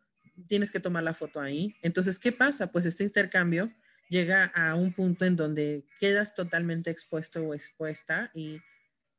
[0.48, 1.76] tienes que tomar la foto ahí.
[1.83, 2.72] Entonces, ¿qué pasa?
[2.72, 3.72] Pues este intercambio
[4.09, 8.59] llega a un punto en donde quedas totalmente expuesto o expuesta y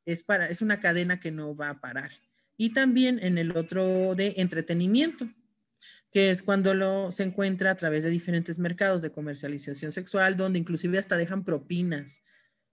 [0.04, 2.10] es, para, es una cadena que no va a parar.
[2.58, 5.30] Y también en el otro de entretenimiento
[6.10, 10.58] que es cuando lo se encuentra a través de diferentes mercados de comercialización sexual, donde
[10.58, 12.22] inclusive hasta dejan propinas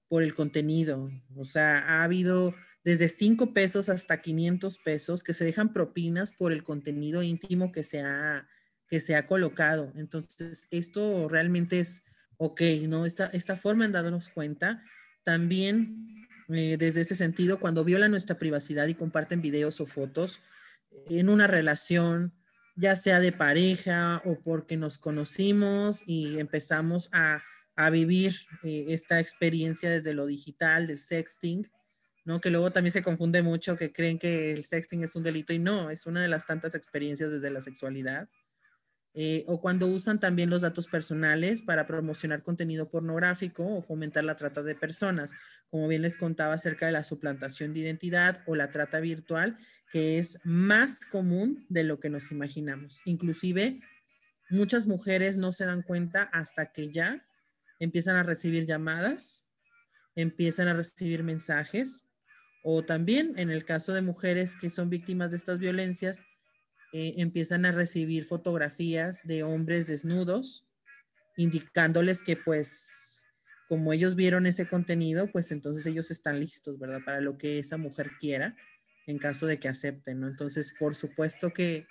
[0.08, 1.10] por el contenido.
[1.36, 6.52] O sea, ha habido desde 5 pesos hasta 500 pesos que se dejan propinas por
[6.52, 8.48] el contenido íntimo que se ha,
[8.88, 9.94] que se ha colocado.
[9.96, 12.04] Entonces, esto realmente es
[12.38, 13.06] ok, ¿no?
[13.06, 14.84] Esta, esta forma en darnos cuenta
[15.24, 20.40] también eh, desde ese sentido, cuando violan nuestra privacidad y comparten videos o fotos
[21.10, 22.34] en una relación,
[22.80, 27.44] ya sea de pareja o porque nos conocimos y empezamos a,
[27.92, 31.66] vivir eh, esta experiencia desde lo digital, del sexting,
[32.26, 32.42] ¿no?
[32.42, 35.60] Que luego también se confunde mucho que creen que el sexting es un delito y
[35.60, 38.28] no, es una de las tantas experiencias desde la sexualidad.
[39.14, 44.36] Eh, o cuando usan también los datos personales para promocionar contenido pornográfico o fomentar la
[44.36, 45.32] trata de personas,
[45.70, 49.58] como bien les contaba acerca de la suplantación de identidad o la trata virtual,
[49.90, 53.02] que es más común de lo que nos imaginamos.
[53.06, 53.80] Inclusive,
[54.50, 57.26] muchas mujeres no se dan cuenta hasta que ya
[57.80, 59.46] empiezan a recibir llamadas,
[60.16, 62.06] empiezan a recibir mensajes,
[62.64, 66.22] o también en el caso de mujeres que son víctimas de estas violencias,
[66.92, 70.68] eh, empiezan a recibir fotografías de hombres desnudos,
[71.38, 73.26] indicándoles que pues
[73.70, 77.02] como ellos vieron ese contenido, pues entonces ellos están listos, ¿verdad?
[77.06, 78.56] Para lo que esa mujer quiera
[79.10, 80.28] en caso de que acepten, ¿no?
[80.28, 81.88] Entonces, por supuesto que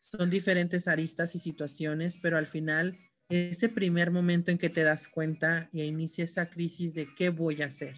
[0.00, 2.98] son diferentes aristas y situaciones, pero al final,
[3.30, 7.62] ese primer momento en que te das cuenta y inicia esa crisis de qué voy
[7.62, 7.96] a hacer.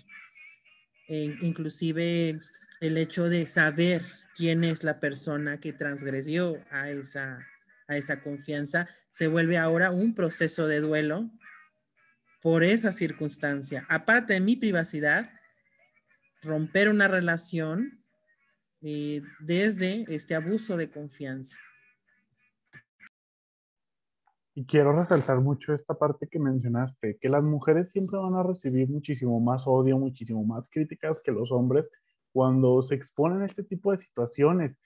[1.09, 2.40] Inclusive
[2.80, 4.02] el hecho de saber
[4.37, 7.44] quién es la persona que transgredió a esa,
[7.88, 11.28] a esa confianza, se vuelve ahora un proceso de duelo
[12.40, 13.85] por esa circunstancia.
[13.88, 15.28] Aparte de mi privacidad,
[16.40, 17.99] romper una relación
[18.82, 21.58] eh, desde este abuso de confianza.
[24.54, 28.88] Y quiero resaltar mucho esta parte que mencionaste, que las mujeres siempre van a recibir
[28.88, 31.86] muchísimo más odio, muchísimo más críticas que los hombres
[32.32, 34.76] cuando se exponen a este tipo de situaciones.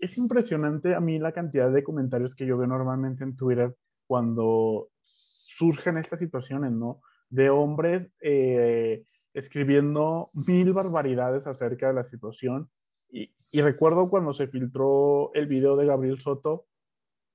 [0.00, 3.74] Es impresionante a mí la cantidad de comentarios que yo veo normalmente en Twitter
[4.06, 7.00] cuando surgen estas situaciones, ¿no?
[7.28, 9.04] De hombres eh,
[9.34, 12.68] escribiendo mil barbaridades acerca de la situación
[13.12, 16.66] y, recuerdo cuando se filtró el video de Gabriel Soto,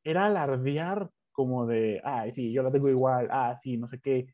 [0.03, 4.33] era alardear como de, ay, sí, yo la tengo igual, ah, sí, no sé qué.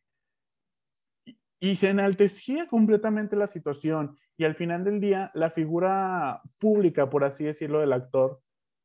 [1.59, 4.15] Y, se enaltecía completamente la situación.
[4.37, 8.41] Y al final del día, la figura pública, por así decirlo, del actor,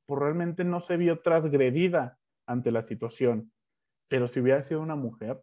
[0.06, 3.52] pues realmente no se vio transgredida ante la situación.
[4.08, 5.42] Pero si hubiera sido una mujer,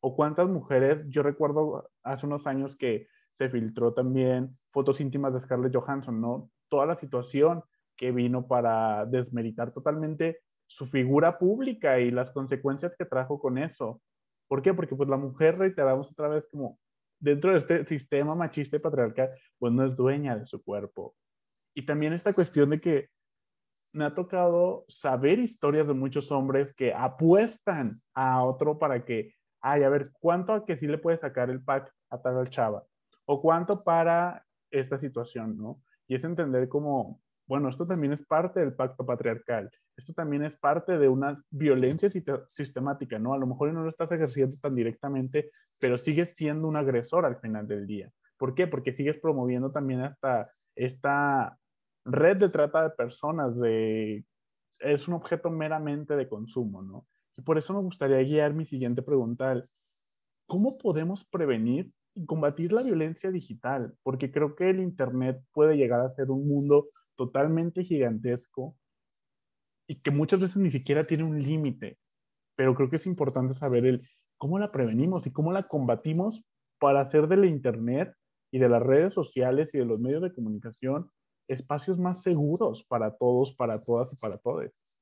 [0.00, 3.06] o cuántas mujeres, yo recuerdo hace unos años que
[3.40, 6.50] se filtró también fotos íntimas de Scarlett Johansson, ¿no?
[6.68, 7.62] Toda la situación
[7.96, 14.02] que vino para desmeritar totalmente su figura pública y las consecuencias que trajo con eso.
[14.46, 14.74] ¿Por qué?
[14.74, 16.78] Porque pues la mujer, reiteramos otra vez, como
[17.18, 21.14] dentro de este sistema machista y patriarcal, pues no es dueña de su cuerpo.
[21.74, 23.08] Y también esta cuestión de que
[23.94, 29.82] me ha tocado saber historias de muchos hombres que apuestan a otro para que, ay,
[29.82, 32.84] a ver, ¿cuánto a que sí le puede sacar el pack a tal chava?
[33.32, 35.80] O cuánto para esta situación, ¿no?
[36.08, 40.56] Y es entender como, bueno, esto también es parte del pacto patriarcal, esto también es
[40.56, 42.08] parte de una violencia
[42.48, 43.32] sistemática, ¿no?
[43.32, 47.36] A lo mejor no lo estás ejerciendo tan directamente, pero sigues siendo un agresor al
[47.36, 48.10] final del día.
[48.36, 48.66] ¿Por qué?
[48.66, 51.56] Porque sigues promoviendo también hasta esta
[52.04, 54.24] red de trata de personas, de,
[54.80, 57.06] es un objeto meramente de consumo, ¿no?
[57.36, 59.62] Y por eso me gustaría guiar mi siguiente pregunta
[60.46, 63.94] ¿cómo podemos prevenir y combatir la violencia digital?
[64.02, 68.76] Porque creo que el Internet puede llegar a ser un mundo totalmente gigantesco
[69.86, 71.98] y que muchas veces ni siquiera tiene un límite.
[72.56, 74.00] Pero creo que es importante saber el
[74.38, 76.42] cómo la prevenimos y cómo la combatimos
[76.78, 78.14] para hacer de la Internet
[78.52, 81.10] y de las redes sociales y de los medios de comunicación
[81.48, 84.99] espacios más seguros para todos, para todas y para todos.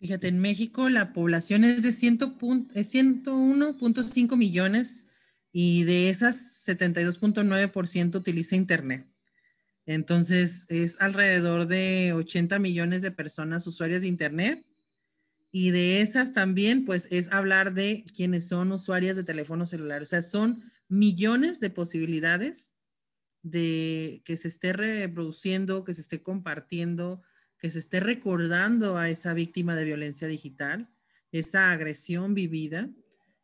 [0.00, 5.06] Fíjate, en México la población es de 101.5 millones
[5.52, 6.36] y de esas
[6.68, 9.08] 72.9% utiliza Internet.
[9.86, 14.64] Entonces es alrededor de 80 millones de personas usuarias de Internet
[15.50, 20.08] y de esas también pues es hablar de quienes son usuarias de teléfonos celulares.
[20.08, 22.76] O sea, son millones de posibilidades
[23.42, 27.22] de que se esté reproduciendo, que se esté compartiendo,
[27.58, 30.88] que se esté recordando a esa víctima de violencia digital,
[31.32, 32.90] esa agresión vivida.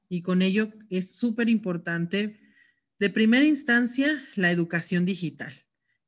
[0.08, 2.40] Y con ello es súper importante,
[2.98, 5.52] de primera instancia, la educación digital.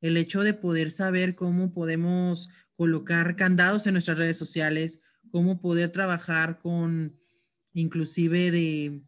[0.01, 5.91] El hecho de poder saber cómo podemos colocar candados en nuestras redes sociales, cómo poder
[5.91, 7.19] trabajar con
[7.73, 9.03] inclusive de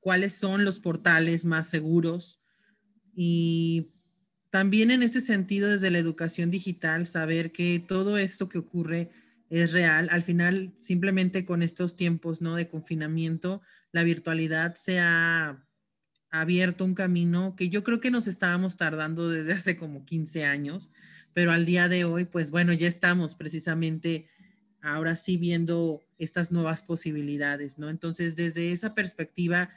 [0.00, 2.42] cuáles son los portales más seguros
[3.16, 3.93] y
[4.54, 9.10] también en ese sentido, desde la educación digital, saber que todo esto que ocurre
[9.50, 10.06] es real.
[10.12, 12.54] Al final, simplemente con estos tiempos ¿no?
[12.54, 15.66] de confinamiento, la virtualidad se ha
[16.30, 20.92] abierto un camino que yo creo que nos estábamos tardando desde hace como 15 años,
[21.34, 24.28] pero al día de hoy, pues bueno, ya estamos precisamente
[24.82, 27.90] ahora sí viendo estas nuevas posibilidades, ¿no?
[27.90, 29.70] Entonces, desde esa perspectiva,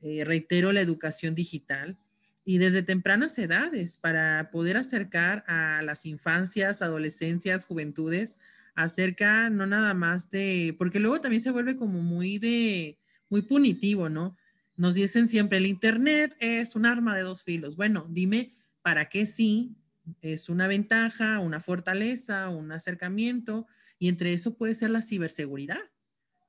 [0.00, 1.98] eh, reitero la educación digital
[2.44, 8.36] y desde tempranas edades para poder acercar a las infancias, adolescencias, juventudes
[8.74, 14.08] acerca no nada más de, porque luego también se vuelve como muy de, muy punitivo,
[14.08, 14.36] ¿no?
[14.76, 17.76] Nos dicen siempre, el Internet es un arma de dos filos.
[17.76, 19.76] Bueno, dime, ¿para qué sí?
[20.20, 23.66] Es una ventaja, una fortaleza, un acercamiento,
[23.98, 25.78] y entre eso puede ser la ciberseguridad,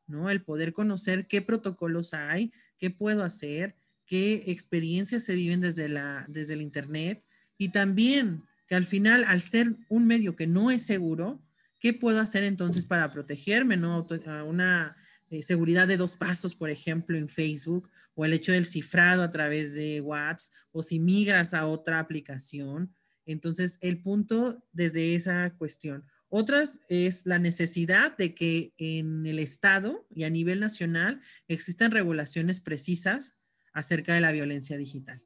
[0.08, 0.30] ¿no?
[0.30, 3.76] El poder conocer qué protocolos hay, qué puedo hacer,
[4.06, 7.24] qué experiencias se viven desde, la, desde el Internet
[7.58, 11.44] y también que al final, al ser un medio que no es seguro,
[11.80, 13.78] ¿qué puedo hacer entonces para protegerme?
[13.78, 14.08] ¿no?
[14.46, 14.96] Una
[15.30, 19.32] eh, seguridad de dos pasos, por ejemplo, en Facebook, o el hecho del cifrado a
[19.32, 22.94] través de WhatsApp, o si migras a otra aplicación.
[23.26, 26.06] Entonces, el punto desde esa cuestión.
[26.30, 32.60] Otras es la necesidad de que en el Estado y a nivel nacional existan regulaciones
[32.60, 33.36] precisas
[33.74, 35.22] acerca de la violencia digital.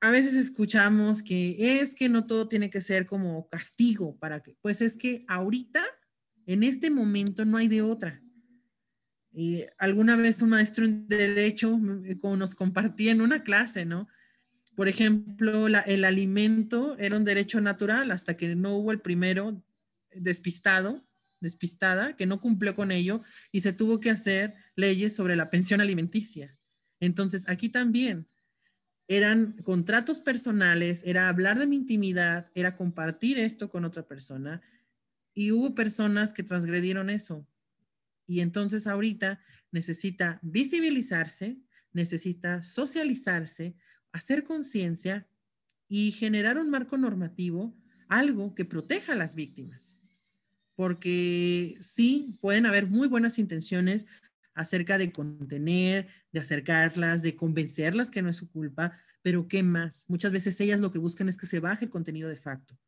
[0.00, 4.56] A veces escuchamos que es que no todo tiene que ser como castigo para que,
[4.62, 5.82] pues es que ahorita,
[6.46, 8.22] en este momento, no hay de otra.
[9.32, 14.08] Y alguna vez un maestro en derecho nos compartía en una clase, ¿no?
[14.76, 19.64] Por ejemplo, el alimento era un derecho natural hasta que no hubo el primero
[20.14, 21.04] despistado,
[21.40, 25.80] despistada, que no cumplió con ello y se tuvo que hacer leyes sobre la pensión
[25.80, 26.56] alimenticia.
[27.00, 28.26] Entonces, aquí también
[29.08, 34.60] eran contratos personales, era hablar de mi intimidad, era compartir esto con otra persona
[35.34, 37.46] y hubo personas que transgredieron eso.
[38.26, 39.40] Y entonces ahorita
[39.72, 41.56] necesita visibilizarse,
[41.92, 43.74] necesita socializarse,
[44.12, 45.26] hacer conciencia
[45.88, 47.74] y generar un marco normativo,
[48.08, 49.96] algo que proteja a las víctimas.
[50.76, 54.06] Porque sí, pueden haber muy buenas intenciones,
[54.58, 60.04] acerca de contener, de acercarlas, de convencerlas que no es su culpa, pero ¿qué más?
[60.08, 62.78] Muchas veces ellas lo que buscan es que se baje el contenido de facto.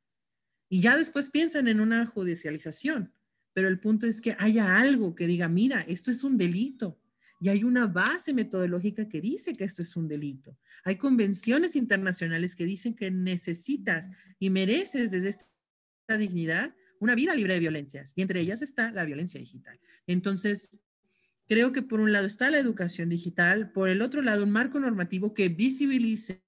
[0.69, 3.13] Y ya después piensan en una judicialización,
[3.53, 7.01] pero el punto es que haya algo que diga, mira, esto es un delito.
[7.41, 10.59] Y hay una base metodológica que dice que esto es un delito.
[10.85, 17.55] Hay convenciones internacionales que dicen que necesitas y mereces desde esta dignidad una vida libre
[17.55, 18.13] de violencias.
[18.15, 19.81] Y entre ellas está la violencia digital.
[20.07, 20.77] Entonces,
[21.51, 24.79] Creo que por un lado está la educación digital, por el otro lado un marco
[24.79, 26.45] normativo que visibilice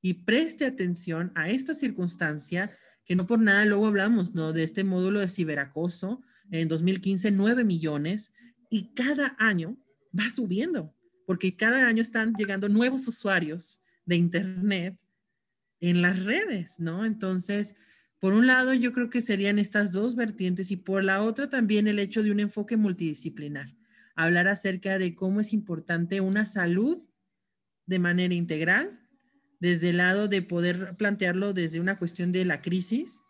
[0.00, 2.70] y preste atención a esta circunstancia,
[3.04, 4.52] que no por nada luego hablamos, ¿no?
[4.52, 8.32] De este módulo de ciberacoso, en 2015 9 millones
[8.70, 9.76] y cada año
[10.16, 10.94] va subiendo,
[11.26, 14.96] porque cada año están llegando nuevos usuarios de Internet
[15.80, 17.04] en las redes, ¿no?
[17.04, 17.74] Entonces,
[18.20, 21.88] por un lado, yo creo que serían estas dos vertientes y por la otra también
[21.88, 23.74] el hecho de un enfoque multidisciplinar
[24.14, 26.98] hablar acerca de cómo es importante una salud
[27.86, 29.00] de manera integral,
[29.60, 33.20] desde el lado de poder plantearlo desde una cuestión de la crisis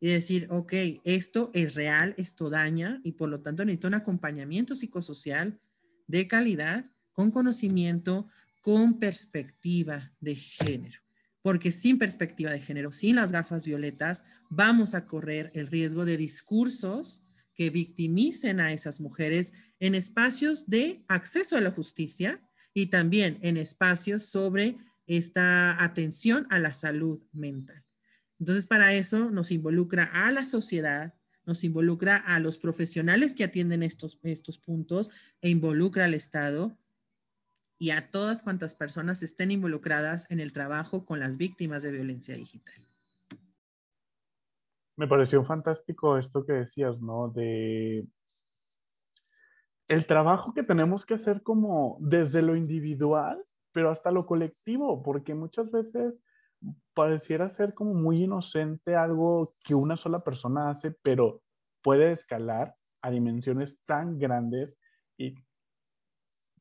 [0.00, 0.72] y decir, ok,
[1.04, 5.60] esto es real, esto daña y por lo tanto necesito un acompañamiento psicosocial
[6.06, 8.26] de calidad, con conocimiento,
[8.62, 11.00] con perspectiva de género.
[11.42, 16.16] Porque sin perspectiva de género, sin las gafas violetas, vamos a correr el riesgo de
[16.16, 17.22] discursos
[17.54, 22.40] que victimicen a esas mujeres en espacios de acceso a la justicia
[22.72, 24.76] y también en espacios sobre
[25.06, 27.84] esta atención a la salud mental.
[28.38, 31.14] Entonces, para eso nos involucra a la sociedad,
[31.44, 35.10] nos involucra a los profesionales que atienden estos, estos puntos
[35.40, 36.78] e involucra al Estado
[37.78, 42.36] y a todas cuantas personas estén involucradas en el trabajo con las víctimas de violencia
[42.36, 42.74] digital.
[44.96, 47.32] Me pareció fantástico esto que decías, ¿no?
[47.34, 48.06] De
[49.90, 55.34] el trabajo que tenemos que hacer como desde lo individual, pero hasta lo colectivo, porque
[55.34, 56.22] muchas veces
[56.94, 61.42] pareciera ser como muy inocente algo que una sola persona hace, pero
[61.82, 62.72] puede escalar
[63.02, 64.78] a dimensiones tan grandes
[65.18, 65.34] y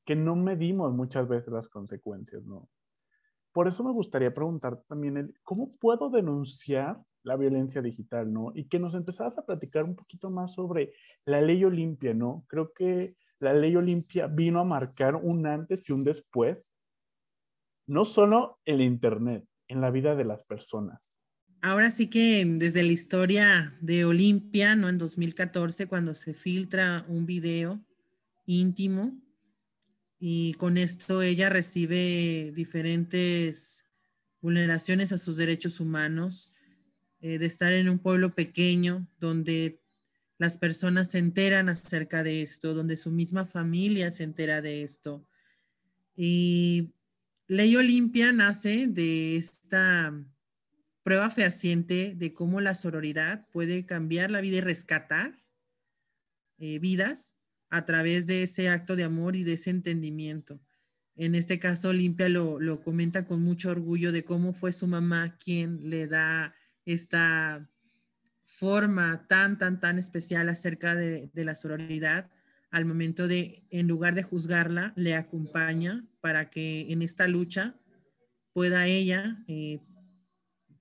[0.05, 2.67] que no medimos muchas veces las consecuencias, ¿no?
[3.51, 8.51] Por eso me gustaría preguntarte también, el, ¿cómo puedo denunciar la violencia digital, ¿no?
[8.53, 10.93] Y que nos empezaras a platicar un poquito más sobre
[11.25, 12.45] la ley Olimpia, ¿no?
[12.47, 16.75] Creo que la ley Olimpia vino a marcar un antes y un después,
[17.87, 21.17] no solo en Internet, en la vida de las personas.
[21.61, 24.87] Ahora sí que desde la historia de Olimpia, ¿no?
[24.87, 27.79] En 2014, cuando se filtra un video
[28.45, 29.19] íntimo
[30.19, 33.89] y con esto ella recibe diferentes
[34.41, 36.53] vulneraciones a sus derechos humanos,
[37.21, 39.81] eh, de estar en un pueblo pequeño donde
[40.37, 45.25] las personas se enteran acerca de esto, donde su misma familia se entera de esto.
[46.15, 46.93] Y
[47.47, 50.13] Ley Olimpia nace de esta
[51.03, 55.43] prueba fehaciente de cómo la sororidad puede cambiar la vida y rescatar
[56.57, 57.38] eh, vidas
[57.69, 60.59] a través de ese acto de amor y de ese entendimiento.
[61.15, 65.89] En este caso, Olimpia lo, comenta con mucho orgullo de cómo fue su mamá quien
[65.89, 66.55] le da
[66.85, 67.69] esta
[68.43, 72.29] forma tan, tan, tan especial acerca de, de la sororidad
[72.71, 77.75] al momento de, en lugar de juzgarla, le acompaña para que en esta lucha
[78.53, 79.79] pueda ella eh,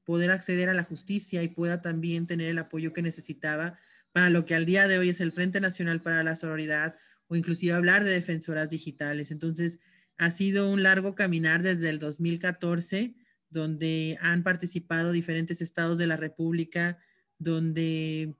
[0.05, 3.78] poder acceder a la justicia y pueda también tener el apoyo que necesitaba
[4.12, 6.96] para lo que al día de hoy es el Frente Nacional para la Sororidad
[7.28, 9.30] o inclusive hablar de defensoras digitales.
[9.30, 9.78] Entonces,
[10.16, 13.14] ha sido un largo caminar desde el 2014,
[13.50, 16.98] donde han participado diferentes estados de la República,
[17.38, 18.36] donde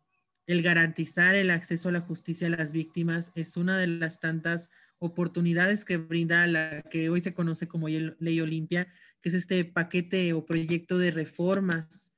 [0.47, 4.71] el garantizar el acceso a la justicia a las víctimas es una de las tantas
[4.99, 8.89] oportunidades que brinda la que hoy se conoce como Ley Olimpia,
[9.21, 12.13] que es este paquete o proyecto de reformas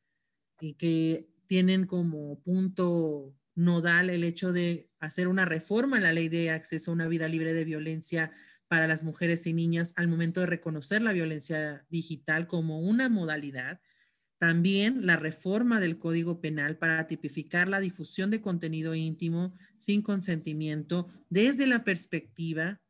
[0.61, 6.29] y que tienen como punto nodal el hecho de hacer una reforma en la ley
[6.29, 8.33] de acceso a una vida libre de violencia
[8.69, 13.81] para las mujeres y niñas al momento de reconocer la violencia digital como una modalidad.
[14.39, 21.09] También la reforma del Código Penal para tipificar la difusión de contenido íntimo sin consentimiento
[21.29, 22.81] desde la perspectiva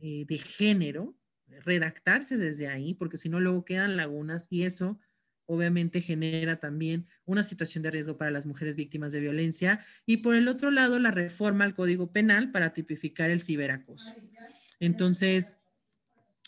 [0.00, 1.16] eh, de género,
[1.64, 4.98] redactarse desde ahí, porque si no luego quedan lagunas y eso
[5.50, 9.84] obviamente genera también una situación de riesgo para las mujeres víctimas de violencia.
[10.06, 14.14] Y por el otro lado, la reforma al Código Penal para tipificar el ciberacoso.
[14.78, 15.58] Entonces,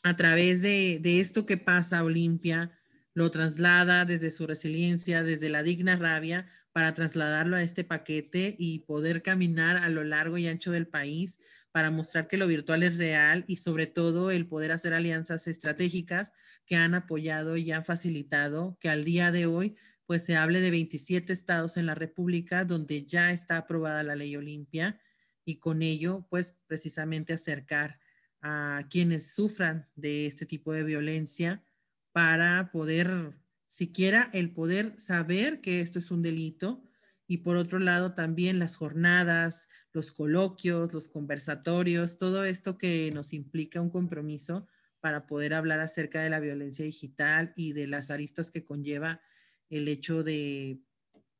[0.04, 2.70] a través de, de esto que pasa, Olimpia,
[3.12, 8.80] lo traslada desde su resiliencia, desde la digna rabia, para trasladarlo a este paquete y
[8.80, 11.38] poder caminar a lo largo y ancho del país
[11.72, 16.32] para mostrar que lo virtual es real y sobre todo el poder hacer alianzas estratégicas
[16.66, 20.70] que han apoyado y han facilitado que al día de hoy pues se hable de
[20.70, 25.00] 27 estados en la República donde ya está aprobada la ley Olimpia
[25.44, 27.98] y con ello pues precisamente acercar
[28.42, 31.64] a quienes sufran de este tipo de violencia
[32.12, 36.84] para poder, siquiera el poder saber que esto es un delito.
[37.32, 43.32] Y por otro lado, también las jornadas, los coloquios, los conversatorios, todo esto que nos
[43.32, 44.68] implica un compromiso
[45.00, 49.22] para poder hablar acerca de la violencia digital y de las aristas que conlleva
[49.70, 50.82] el hecho de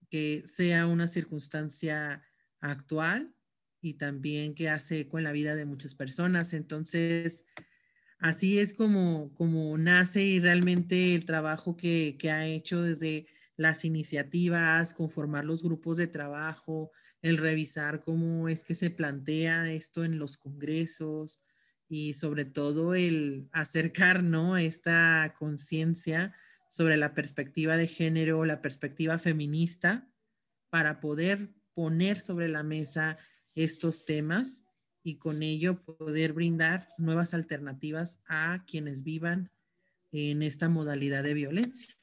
[0.09, 2.23] que sea una circunstancia
[2.61, 3.35] actual
[3.83, 6.55] y también que hace eco en la vida de muchas personas.
[6.55, 7.45] Entonces,
[8.19, 13.27] así es como, como nace y realmente el trabajo que, ha hecho desde
[13.57, 16.91] las iniciativas, conformar los grupos de trabajo,
[17.21, 21.43] el revisar cómo es que se plantea esto en los congresos
[21.89, 24.57] y sobre todo el acercar ¿no?
[24.57, 26.35] esta conciencia
[26.69, 30.09] sobre la perspectiva de género, la perspectiva feminista
[30.71, 33.19] para poder poner sobre la mesa
[33.55, 34.65] estos temas
[35.03, 39.51] y con ello poder brindar nuevas alternativas a quienes vivan
[40.13, 41.95] en esta modalidad de violencia.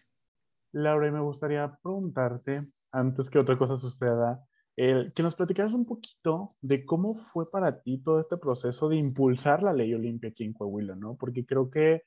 [0.71, 2.61] Laura, me gustaría preguntarte,
[2.91, 4.43] antes que otra cosa suceda,
[4.75, 9.61] que nos platicaras un poquito de cómo fue para ti todo este proceso de impulsar
[9.61, 11.17] la ley Olimpia aquí en Coahuila, ¿no?
[11.17, 12.03] Porque creo que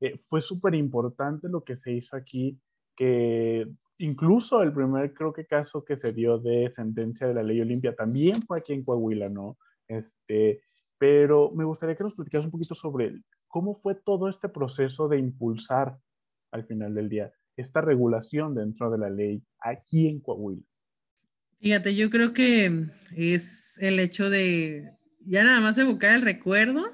[0.00, 2.58] eh, fue súper importante lo que se hizo aquí,
[2.96, 3.66] que
[3.98, 7.94] incluso el primer, creo que caso que se dio de sentencia de la ley Olimpia
[7.94, 9.58] también fue aquí en Coahuila, ¿no?
[9.86, 10.62] Este,
[10.96, 15.18] pero me gustaría que nos platicaras un poquito sobre cómo fue todo este proceso de
[15.18, 15.98] impulsar
[16.52, 20.62] al final del día esta regulación dentro de la ley aquí en Coahuila.
[21.60, 24.92] Fíjate, yo creo que es el hecho de
[25.26, 26.84] ya nada más evocar el recuerdo.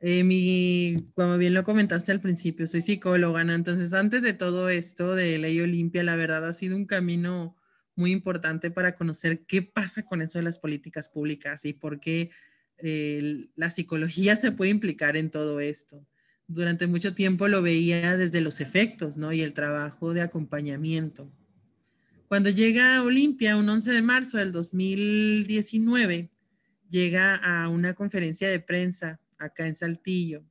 [0.00, 3.54] Eh, mi, como bien lo comentaste al principio, soy psicóloga, ¿no?
[3.54, 7.56] Entonces, antes de todo esto de Ley Olimpia, la verdad ha sido un camino
[7.96, 12.30] muy importante para conocer qué pasa con eso de las políticas públicas y por qué
[12.78, 16.06] eh, la psicología se puede implicar en todo esto.
[16.46, 19.32] Durante mucho tiempo lo veía desde los efectos, ¿no?
[19.32, 21.30] Y el trabajo de acompañamiento.
[22.28, 26.30] Cuando llega a Olimpia, un 11 de marzo del 2019,
[26.88, 30.44] llega a una conferencia de prensa acá en Saltillo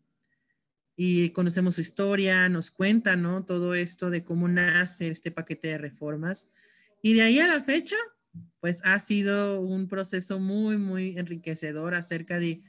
[0.95, 3.45] y conocemos su historia, nos cuenta, ¿no?
[3.45, 6.49] Todo esto de cómo nace este paquete de reformas.
[7.01, 7.95] Y de ahí a la fecha,
[8.59, 12.63] pues ha sido un proceso muy, muy enriquecedor acerca de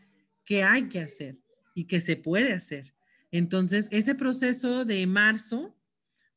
[0.45, 1.39] qué hay que hacer
[1.75, 2.94] y qué se puede hacer.
[3.35, 5.77] Entonces, ese proceso de marzo,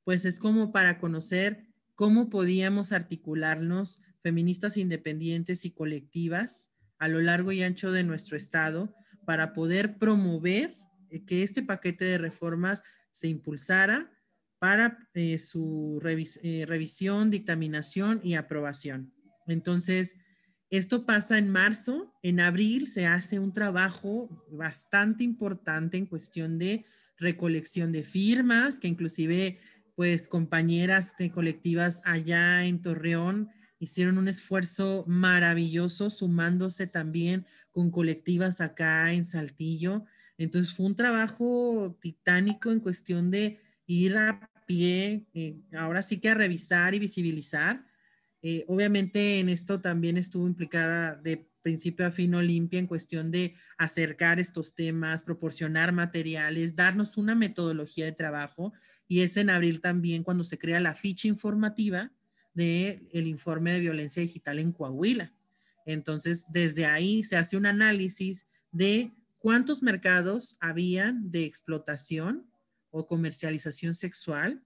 [0.03, 7.51] pues es como para conocer cómo podíamos articularnos feministas independientes y colectivas a lo largo
[7.51, 8.95] y ancho de nuestro estado
[9.27, 10.79] para poder promover
[11.11, 12.81] eh, que este paquete de reformas
[13.11, 14.11] se impulsara
[14.57, 19.13] para eh, su eh, revisión, dictaminación y aprobación.
[19.45, 20.15] Entonces,
[20.69, 26.85] esto pasa en marzo, en abril se hace un trabajo bastante importante en cuestión de
[27.17, 29.59] recolección de firmas, que inclusive
[29.95, 33.49] pues compañeras de colectivas allá en Torreón
[33.79, 40.05] hicieron un esfuerzo maravilloso sumándose también con colectivas acá en Saltillo.
[40.37, 46.29] Entonces fue un trabajo titánico en cuestión de ir a pie, eh, ahora sí que
[46.29, 47.85] a revisar y visibilizar.
[48.41, 53.55] Eh, obviamente en esto también estuvo implicada de principio a fin Olimpia en cuestión de
[53.77, 58.73] acercar estos temas, proporcionar materiales, darnos una metodología de trabajo
[59.07, 62.11] y es en abril también cuando se crea la ficha informativa
[62.53, 65.31] del el informe de violencia digital en Coahuila.
[65.85, 72.49] Entonces, desde ahí se hace un análisis de cuántos mercados habían de explotación
[72.91, 74.63] o comercialización sexual.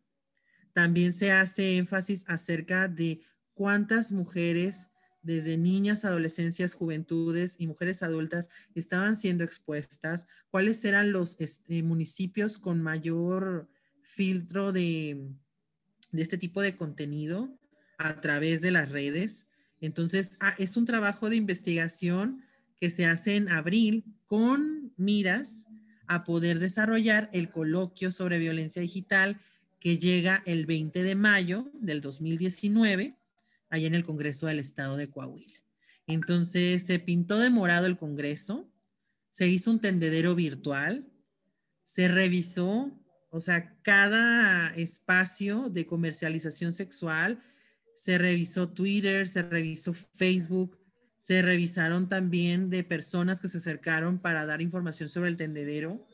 [0.74, 3.22] También se hace énfasis acerca de
[3.62, 4.90] cuántas mujeres
[5.22, 12.58] desde niñas, adolescencias, juventudes y mujeres adultas estaban siendo expuestas, cuáles eran los este, municipios
[12.58, 13.70] con mayor
[14.02, 15.30] filtro de,
[16.12, 17.56] este tipo de contenido
[18.00, 19.46] a través de las redes.
[19.80, 22.44] Entonces, ah, es un trabajo de investigación
[22.80, 25.68] que se hace en abril con miras
[26.08, 29.40] a poder desarrollar el coloquio sobre violencia digital
[29.80, 33.21] que llega el 20 de mayo del 2019,
[33.72, 35.60] allá en el Congreso del Estado de Coahuila.
[36.06, 38.70] Entonces, se pintó de morado el Congreso,
[39.30, 41.08] se hizo un tendedero virtual,
[41.84, 43.02] se revisó
[43.34, 47.42] o sea, cada espacio de comercialización sexual,
[47.96, 50.78] se revisó Twitter, se revisó Facebook,
[51.18, 56.06] se revisaron también de personas que se acercaron para dar información sobre el tendedero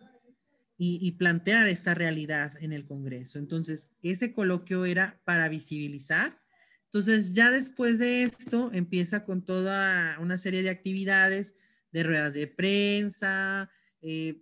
[0.78, 3.40] y, plantear esta realidad en el Congreso.
[3.40, 6.40] Entonces, ese coloquio era para visibilizar.
[6.88, 11.56] Entonces, ya después de esto, empieza con toda una serie de actividades,
[11.92, 13.70] de ruedas de prensa,
[14.02, 14.42] eh,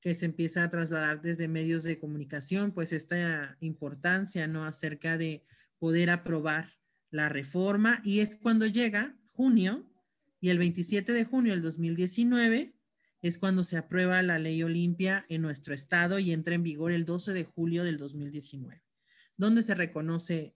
[0.00, 4.64] que se empieza a trasladar desde medios de comunicación, pues esta importancia, ¿no?
[4.64, 5.44] Acerca de
[5.78, 6.74] poder aprobar
[7.10, 9.88] la reforma y es cuando llega junio
[10.40, 12.74] y el 27 de junio del 2019
[13.22, 17.04] es cuando se aprueba la ley Olimpia en nuestro estado y entra en vigor el
[17.04, 18.84] 12 de julio del 2019,
[19.36, 20.54] donde se reconoce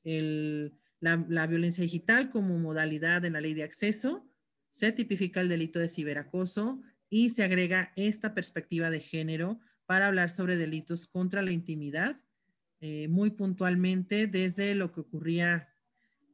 [1.01, 4.29] la, violencia digital como modalidad en la ley de acceso,
[4.71, 6.81] se tipifica el delito de ciberacoso,
[7.11, 12.23] y se agrega esta perspectiva de género para hablar sobre delitos contra la intimidad,
[12.81, 15.69] eh, muy puntualmente desde lo que ocurría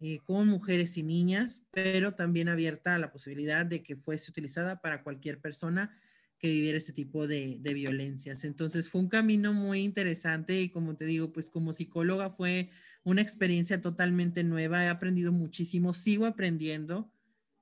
[0.00, 4.82] eh, con mujeres y niñas, pero también abierta a la posibilidad de que fuese utilizada
[4.82, 5.98] para cualquier persona
[6.38, 8.44] que viviera este tipo de, de, violencias.
[8.44, 12.70] Entonces fue un camino muy interesante y como te digo, pues como psicóloga fue
[13.06, 17.08] una experiencia totalmente nueva, he aprendido muchísimo, sigo aprendiendo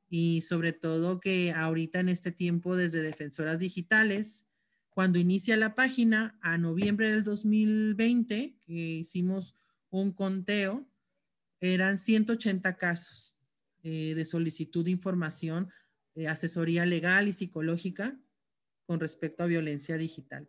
[0.09, 4.47] y sobre todo que ahorita en este tiempo desde Defensoras Digitales,
[4.89, 9.55] cuando inicia la página a noviembre del 2020, que hicimos
[9.91, 10.89] un conteo,
[11.61, 13.37] eran 180 casos
[13.83, 15.69] eh, de solicitud de información,
[16.15, 18.19] eh, asesoría legal y psicológica
[18.87, 20.49] con respecto a violencia digital.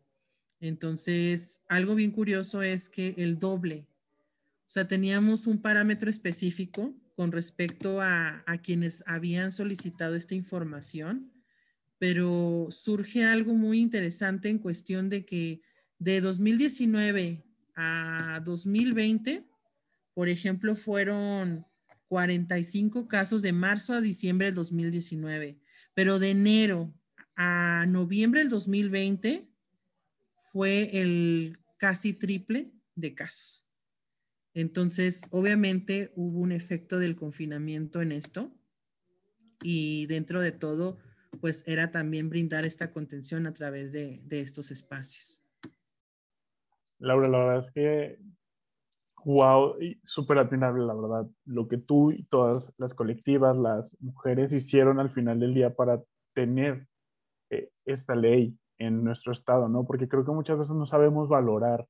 [0.61, 3.89] Entonces, algo bien curioso es que el doble,
[4.65, 11.31] o sea, teníamos un parámetro específico con respecto a, quienes habían solicitado esta información
[11.97, 15.61] pero surge algo muy interesante en cuestión de que
[15.97, 17.43] de 2019
[17.75, 19.45] a 2020,
[20.13, 21.65] por ejemplo, fueron
[22.07, 25.57] 45 casos de marzo a diciembre del 2019,
[25.93, 26.93] pero de enero
[27.35, 29.49] a noviembre del 2020
[30.37, 33.67] fue el casi triple de casos.
[34.55, 38.51] Entonces, obviamente hubo un efecto del confinamiento en esto
[39.61, 40.97] y dentro de todo,
[41.41, 45.41] pues era también brindar esta contención a través de, estos espacios.
[46.99, 48.19] Laura, la verdad es que,
[49.25, 55.01] wow, súper admirable, la verdad, lo que tú y todas las colectivas, las mujeres hicieron
[55.01, 56.01] al final del día para
[56.33, 56.87] tener
[57.49, 59.85] eh, esta ley en nuestro estado, ¿no?
[59.85, 61.85] Porque creo que muchas veces no sabemos valorar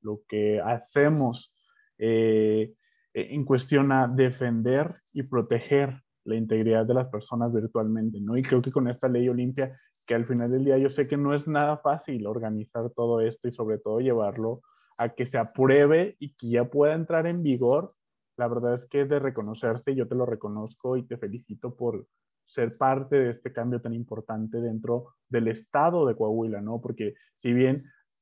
[0.00, 1.59] lo que hacemos
[2.02, 2.72] eh,
[3.12, 8.36] en cuestión a defender y proteger la integridad de las personas virtualmente, ¿no?
[8.36, 9.72] Y creo que con esta ley Olimpia,
[10.06, 13.48] que al final del día yo sé que no es nada fácil organizar todo esto
[13.48, 14.60] y sobre todo llevarlo
[14.98, 17.90] a que se apruebe y que ya pueda entrar en vigor,
[18.36, 22.06] la verdad es que es de reconocerse, yo te lo reconozco y te felicito por
[22.46, 26.80] ser parte de este cambio tan importante dentro del estado de Coahuila, ¿no?
[26.80, 27.76] Porque si bien,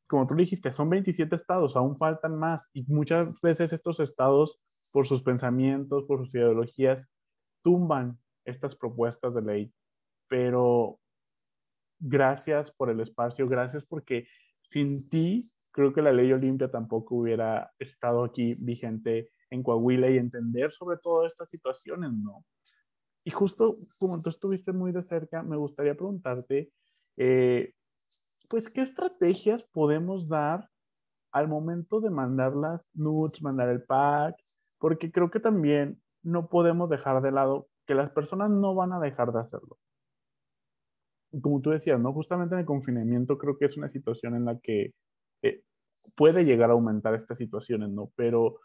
[0.08, 4.58] como tú dijiste, son 27 estados, aún faltan más y muchas veces estos estados,
[4.92, 7.06] por sus pensamientos, por sus ideologías,
[7.62, 9.72] tumban estas propuestas de ley,
[10.26, 10.98] pero
[11.98, 14.26] gracias por el espacio, gracias porque
[14.70, 20.16] sin ti creo que la ley Olimpia tampoco hubiera estado aquí vigente en Coahuila y
[20.16, 22.44] entender sobre todo estas situaciones, ¿no?
[23.24, 26.72] Y justo como tú estuviste muy de cerca, me gustaría preguntarte,
[27.16, 27.74] eh,
[28.48, 30.68] pues, ¿qué estrategias podemos dar
[31.32, 34.36] al momento de mandar las nudes, mandar el pack?
[34.78, 39.00] Porque creo que también no podemos dejar de lado que las personas no van a
[39.00, 39.78] dejar de hacerlo.
[41.42, 42.12] Como tú decías, ¿no?
[42.12, 44.94] Justamente en el confinamiento creo que es una situación en la que
[45.42, 45.62] eh,
[46.16, 48.10] puede llegar a aumentar estas situaciones, ¿no?
[48.16, 48.60] Pero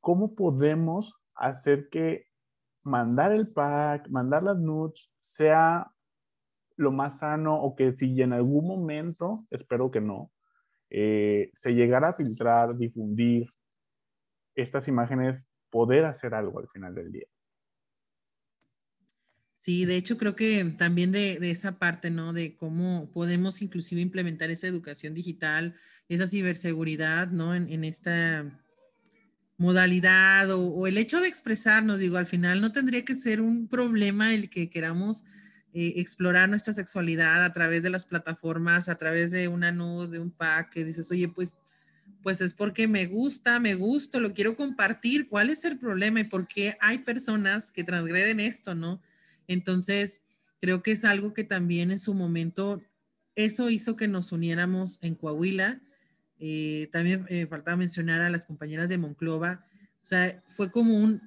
[0.00, 2.26] ¿cómo podemos hacer que
[2.84, 5.90] mandar el pack, mandar las nudes sea
[6.78, 10.32] lo más sano o que si en algún momento, espero que no,
[10.90, 13.46] eh, se llegara a filtrar, difundir
[14.54, 17.26] estas imágenes poder hacer algo al final del día.
[19.58, 22.32] Sí, de hecho creo que también de, esa parte, ¿no?
[22.32, 25.74] De cómo podemos inclusive implementar esa educación digital,
[26.08, 27.54] esa ciberseguridad, ¿no?
[27.54, 28.62] En, esta
[29.56, 34.32] modalidad o, el hecho de expresarnos, digo, al final no tendría que ser un problema
[34.32, 35.24] el que queramos
[35.72, 40.18] eh, explorar nuestra sexualidad a través de las plataformas, a través de una nude, de
[40.18, 41.56] un pack, que dices, oye, pues
[42.22, 45.28] pues es porque me gusta, me gusto, lo quiero compartir.
[45.28, 49.00] ¿Cuál es el problema y por qué hay personas que transgreden esto, no?
[49.46, 50.22] Entonces,
[50.60, 52.82] creo que es algo que también en su momento,
[53.34, 55.80] eso hizo que nos uniéramos en Coahuila.
[56.40, 59.64] Eh, también eh, faltaba mencionar a las compañeras de Monclova.
[60.02, 61.22] O sea, fue como un,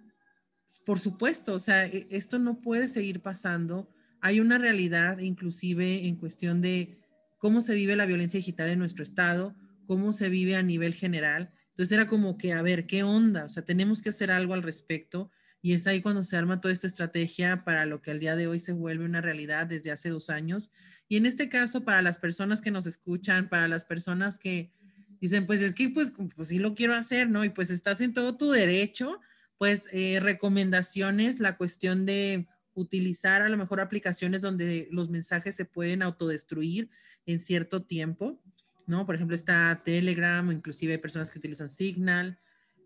[0.86, 3.89] por supuesto, o sea, e, esto no puede seguir pasando.
[4.22, 7.00] Hay una realidad, inclusive en cuestión de
[7.38, 9.56] cómo se vive la violencia digital en nuestro estado
[9.92, 11.52] cómo se vive a nivel general.
[11.72, 13.44] Entonces era como que, a ver, ¿qué onda?
[13.44, 15.30] O sea, tenemos que hacer algo al respecto.
[15.62, 18.48] Y es ahí cuando se arma toda esta estrategia para lo que al día de
[18.48, 20.72] hoy se vuelve una realidad desde hace dos años.
[21.10, 24.72] Y en este caso, para las personas que nos escuchan, para las personas que
[25.20, 27.44] dicen, pues es que pues, pues sí lo quiero hacer, ¿no?
[27.44, 29.20] Y pues estás en todo tu derecho,
[29.58, 35.66] pues eh, recomendaciones, la cuestión de utilizar a lo mejor aplicaciones donde los mensajes se
[35.66, 36.90] pueden autodestruir
[37.26, 38.42] en cierto tiempo.
[38.88, 39.06] ¿no?
[39.06, 42.40] Por ejemplo, está Telegram inclusive hay personas que utilizan Signal,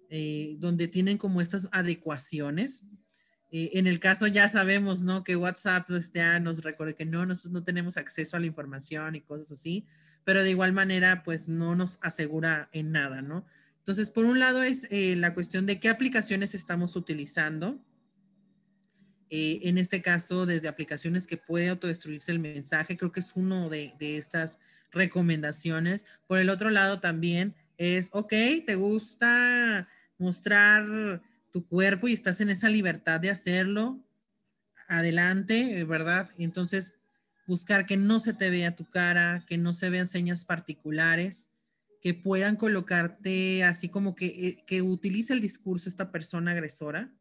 [0.10, 2.84] eh, donde tienen como estas adecuaciones.
[3.52, 5.24] Eh, en el caso ya sabemos, ¿no?
[5.24, 9.16] Que WhatsApp pues, ya nos recuerda que no, nosotros no tenemos acceso a la información
[9.16, 9.86] y cosas así,
[10.24, 13.46] pero de igual manera, pues no nos asegura en nada, ¿no?
[13.80, 17.80] Entonces, por un lado es eh, la cuestión de qué aplicaciones estamos utilizando.
[19.30, 23.92] En este caso, desde aplicaciones que puede autodestruirse el mensaje, creo que es uno de,
[24.00, 24.60] de estas
[24.92, 26.06] recomendaciones.
[26.28, 28.34] Por el otro lado también es, ok,
[28.66, 31.22] te gusta mostrar
[31.52, 34.00] tu cuerpo y estás en esa libertad de hacerlo,
[34.88, 36.30] adelante, ¿verdad?
[36.38, 36.94] Entonces,
[37.48, 41.50] buscar que no se te vea tu cara, que no se vean señas particulares,
[42.02, 47.12] que puedan colocarte así como que, eh, que utilice el discurso esta persona agresora.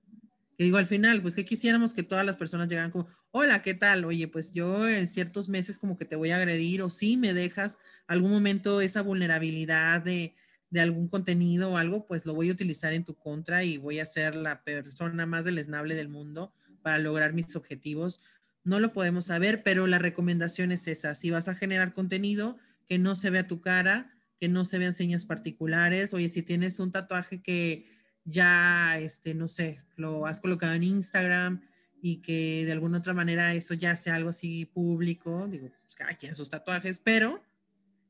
[0.56, 3.74] Que digo, al final, pues que quisiéramos que todas las personas llegaran como, hola, ¿qué
[3.74, 4.04] tal?
[4.04, 7.34] Oye, pues yo en ciertos meses como que te voy a agredir o si me
[7.34, 10.34] dejas algún momento esa vulnerabilidad de,
[10.70, 14.00] de algún contenido o algo, pues lo voy a utilizar en tu contra y voy
[14.00, 16.52] a ser la persona más deleznable del mundo
[16.82, 18.20] para lograr mis objetivos.
[18.64, 21.14] No lo podemos saber, pero la recomendación es esa.
[21.14, 24.92] Si vas a generar contenido, que no se vea tu cara, que no se vean
[24.92, 26.14] señas particulares.
[26.14, 27.86] Oye, si tienes un tatuaje que
[28.24, 31.62] ya, este, no sé, lo has colocado en Instagram
[32.00, 36.14] y que de alguna otra manera eso ya sea algo así público, digo, pues cada
[36.14, 37.42] quien sus tatuajes, pero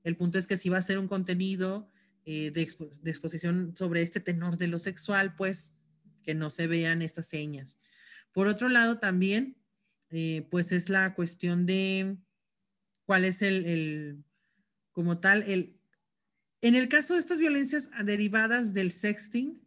[0.03, 1.89] el punto es que si va a ser un contenido
[2.25, 2.69] eh, de,
[3.03, 5.75] de, exposición sobre este tenor de lo sexual, pues
[6.23, 7.79] que no se vean estas señas.
[8.33, 9.57] Por otro lado, también,
[10.11, 12.17] eh, pues es la cuestión de
[13.05, 14.25] cuál es el, el,
[14.93, 15.79] como tal, el...
[16.61, 19.64] En el caso de estas violencias derivadas del sexting,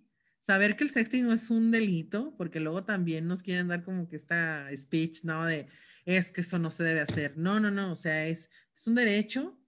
[0.47, 4.07] saber que el sexting no es un delito, porque luego también nos quieren dar como
[4.07, 5.45] que esta speech, ¿no?
[5.45, 5.67] De,
[6.05, 7.37] es que eso no se debe hacer.
[7.37, 9.59] No, no, no, o sea, es, es un derecho,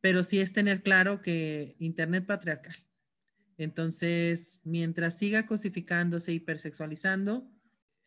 [0.00, 2.74] pero sí es tener claro que Internet patriarcal.
[3.58, 7.46] Entonces, mientras siga cosificándose, hipersexualizando,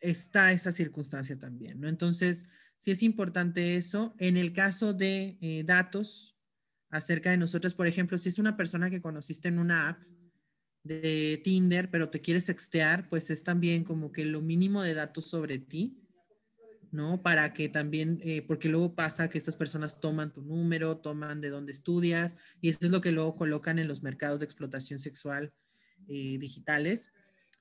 [0.00, 1.86] está esa circunstancia también, ¿no?
[1.86, 2.48] Entonces,
[2.78, 4.16] sí es importante eso.
[4.18, 6.36] En el caso de eh, datos
[6.90, 10.08] acerca de nosotros, por ejemplo, si es una persona que conociste en una app
[10.84, 15.28] de Tinder, pero te quieres sextear, pues es también como que lo mínimo de datos
[15.28, 15.98] sobre ti,
[16.90, 17.22] ¿no?
[17.22, 21.50] Para que también, eh, porque luego pasa que estas personas toman tu número, toman de
[21.50, 25.52] dónde estudias, y eso es lo que luego colocan en los mercados de explotación sexual
[26.08, 27.12] eh, digitales.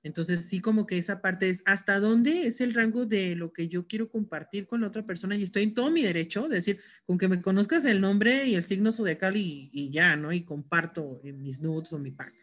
[0.04, 3.68] Entonces, sí, como que esa parte es hasta dónde es el rango de lo que
[3.68, 6.80] yo quiero compartir con la otra persona y estoy en todo mi derecho, de decir,
[7.06, 10.32] con que me conozcas el nombre y el signo zodiacal y, ya, ¿no?
[10.32, 12.34] Y comparto en mis nudes o mi pack.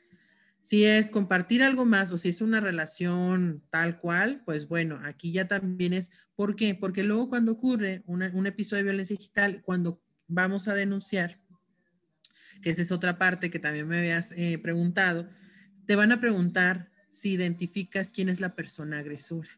[0.65, 5.31] Si es compartir algo más o si es una relación tal cual, pues bueno, aquí
[5.31, 6.75] ya también es, ¿por qué?
[6.75, 11.39] Porque luego cuando ocurre un episodio de violencia digital, cuando vamos a denunciar,
[12.63, 15.29] que esa es otra parte que también me habías eh, preguntado,
[15.85, 19.51] te van a preguntar si identificas quién es la persona agresora.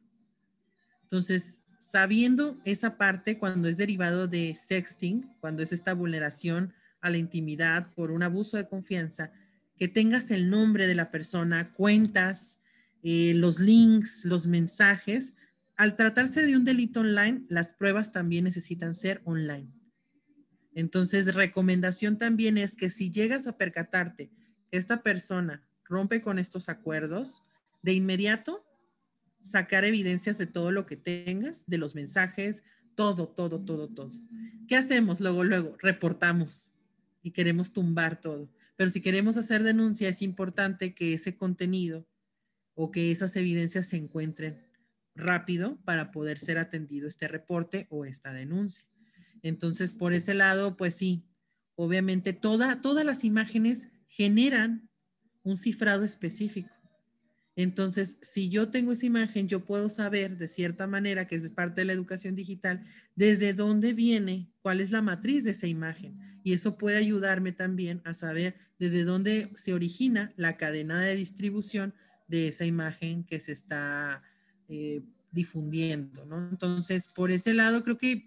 [1.05, 7.19] Entonces, sabiendo esa parte cuando es derivado de sexting, cuando es esta vulneración a la
[7.19, 9.31] intimidad por un abuso de confianza,
[9.77, 12.61] que tengas el nombre de la persona, cuentas,
[13.03, 15.35] eh, los links, los mensajes.
[15.77, 19.70] Al tratarse de un delito online, las pruebas también necesitan ser online.
[20.74, 24.31] Entonces, recomendación también es que si llegas a percatarte
[24.70, 27.43] que esta persona rompe con estos acuerdos,
[27.83, 28.66] de inmediato
[29.43, 32.64] sacar evidencias de todo lo que tengas, de los mensajes,
[32.97, 34.11] todo, todo, todo, todo.
[34.66, 35.20] ¿Qué hacemos?
[35.20, 36.72] Luego, luego, reportamos
[37.22, 38.49] y queremos tumbar todo.
[38.77, 42.07] Pero si queremos hacer denuncia, es importante que ese contenido
[42.74, 44.66] o que esas evidencias se encuentren
[45.14, 48.85] rápido para poder ser atendido este reporte o esta denuncia.
[49.43, 51.24] Entonces, por ese lado, pues sí,
[51.74, 54.91] obviamente toda, todas las imágenes generan
[55.43, 56.76] un cifrado específico.
[57.57, 61.81] Entonces, si yo tengo esa imagen, yo puedo saber de cierta manera, que es parte
[61.81, 62.85] de la educación digital,
[63.15, 66.19] desde dónde viene, cuál es la matriz de esa imagen.
[66.45, 71.95] Y eso puede ayudarme también a saber desde dónde se origina la cadena de distribución
[72.29, 74.23] de esa imagen que se está
[74.69, 75.03] eh,
[75.33, 76.25] difundiendo.
[76.51, 78.27] Entonces, por ese lado, creo que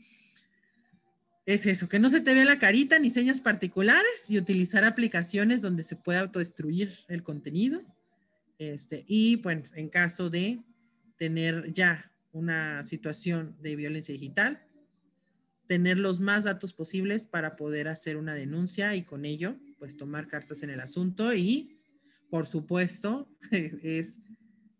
[1.45, 5.61] es eso, que no se te vea la carita ni señas particulares y utilizar aplicaciones
[5.61, 7.83] donde se pueda autodestruir el contenido.
[8.59, 10.61] Este, y pues en caso de
[11.17, 14.61] tener ya una situación de violencia digital,
[15.65, 20.27] tener los más datos posibles para poder hacer una denuncia y con ello pues tomar
[20.27, 21.79] cartas en el asunto y
[22.29, 23.29] por supuesto
[23.81, 24.19] es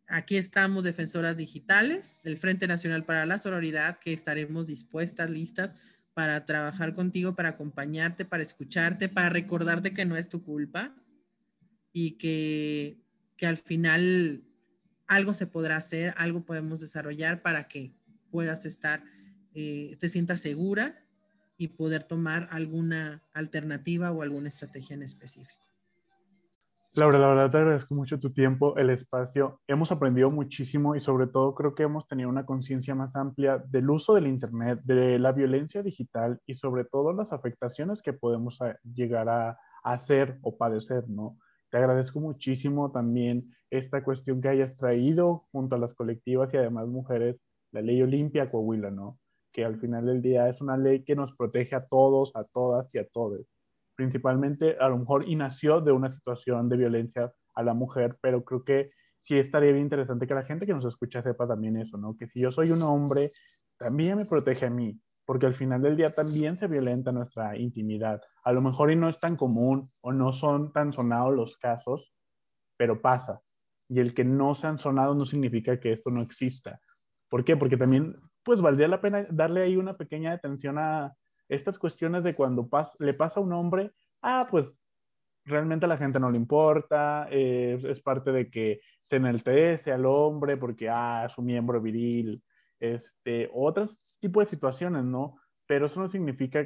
[0.07, 5.75] aquí estamos defensoras digitales, el Frente Nacional para la Sororidad que estaremos dispuestas, listas
[6.13, 10.93] para trabajar contigo, para acompañarte, para escucharte, para recordarte que no es tu culpa
[11.93, 12.97] y que,
[13.39, 14.43] que al final
[15.07, 17.93] algo se podrá hacer, algo podemos desarrollar para que
[18.31, 19.01] puedas estar,
[19.55, 20.99] eh, te sientas segura
[21.57, 25.57] y poder tomar alguna alternativa o alguna estrategia en específico.
[26.95, 29.61] Laura, la verdad te agradezco mucho tu tiempo, el espacio.
[29.67, 33.89] Hemos aprendido muchísimo y sobre todo creo que hemos tenido una conciencia más amplia del
[33.89, 39.29] uso del Internet, de la violencia digital y sobre todo las afectaciones que podemos llegar
[39.29, 41.37] a hacer o padecer, ¿no?
[41.69, 46.87] Te agradezco muchísimo también esta cuestión que hayas traído junto a las colectivas y además
[46.87, 49.19] mujeres, la ley Olimpia Coahuila, ¿no?
[49.51, 52.93] Que al final del día es una ley que nos protege a todos, a todas
[52.95, 53.53] y a todos.
[53.95, 58.43] Principalmente, a lo mejor, y nació de una situación de violencia a la mujer, pero
[58.43, 58.89] creo que
[59.19, 62.15] sí estaría bien interesante que la gente que nos escucha sepa también eso, ¿no?
[62.17, 63.29] Que si yo soy un hombre,
[63.77, 64.99] también me protege a mí,
[65.29, 68.19] porque al final del día también se violenta nuestra intimidad.
[68.43, 72.15] A lo mejor y no es tan común o no son tan sonados los casos,
[72.75, 73.39] pero pasa.
[73.87, 76.79] Y el que no se han sonado no significa que esto no exista.
[77.27, 77.55] ¿Por qué?
[77.55, 81.15] Porque también, pues, valdría la pena darle ahí una pequeña atención a
[81.47, 82.67] estas cuestiones de cuando
[82.97, 83.91] le pasa a un hombre,
[84.23, 84.83] ah, pues
[85.45, 90.57] realmente a la gente no le importa, es parte de que se enaltece al hombre
[90.57, 92.43] porque, ah, es un miembro viril,
[92.79, 95.35] este, otros tipos de situaciones, ¿no?
[95.67, 96.65] Pero eso no significa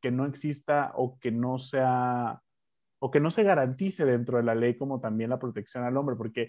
[0.00, 2.42] que no exista o que no sea
[3.04, 6.14] o que no se garantice dentro de la ley como también la protección al hombre,
[6.14, 6.48] porque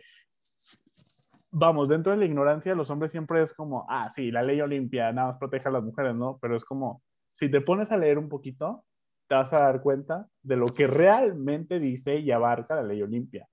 [1.51, 5.11] vamos, dentro de la ignorancia los hombres siempre es como, ah, sí, la ley Olimpia
[5.11, 6.37] nada más protege a las mujeres, ¿no?
[6.39, 8.85] Pero es como, si te pones a leer un poquito,
[9.27, 13.47] te vas a dar cuenta de lo que realmente dice y abarca la ley Olimpia.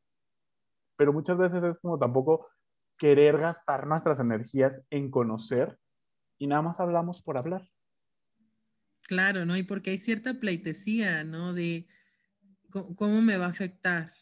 [0.97, 2.49] Pero muchas veces es como tampoco
[3.01, 5.79] querer gastar nuestras energías en conocer
[6.39, 7.63] y nada más hablamos por hablar.
[9.05, 9.57] Claro, ¿no?
[9.57, 11.55] Y porque hay cierta pleitesía, ¿no?
[11.55, 11.89] De
[12.71, 14.13] cómo me va a afectar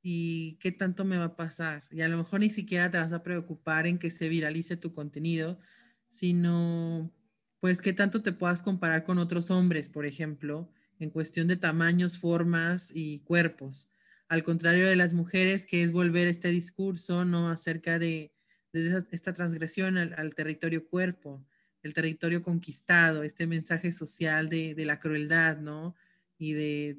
[0.00, 1.88] y qué tanto me va a pasar.
[1.90, 4.94] Y a lo mejor ni siquiera te vas a preocupar en que se viralice tu
[4.94, 5.58] contenido,
[6.06, 7.12] sino
[7.58, 12.18] pues qué tanto te puedas comparar con otros hombres, por ejemplo, en cuestión de tamaños,
[12.18, 13.88] formas y cuerpos
[14.34, 17.50] al contrario de las mujeres, que es volver este discurso, ¿no?
[17.50, 18.32] Acerca de,
[18.72, 21.46] esta transgresión al, territorio cuerpo,
[21.84, 25.94] el territorio conquistado, este mensaje social de, la crueldad, ¿no?
[26.36, 26.98] Y de,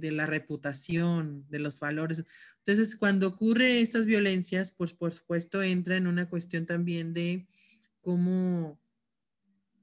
[0.00, 2.24] la reputación, de los valores.
[2.58, 7.48] Entonces, cuando ocurre estas violencias, pues por supuesto entra en una cuestión también de
[8.00, 8.80] cómo,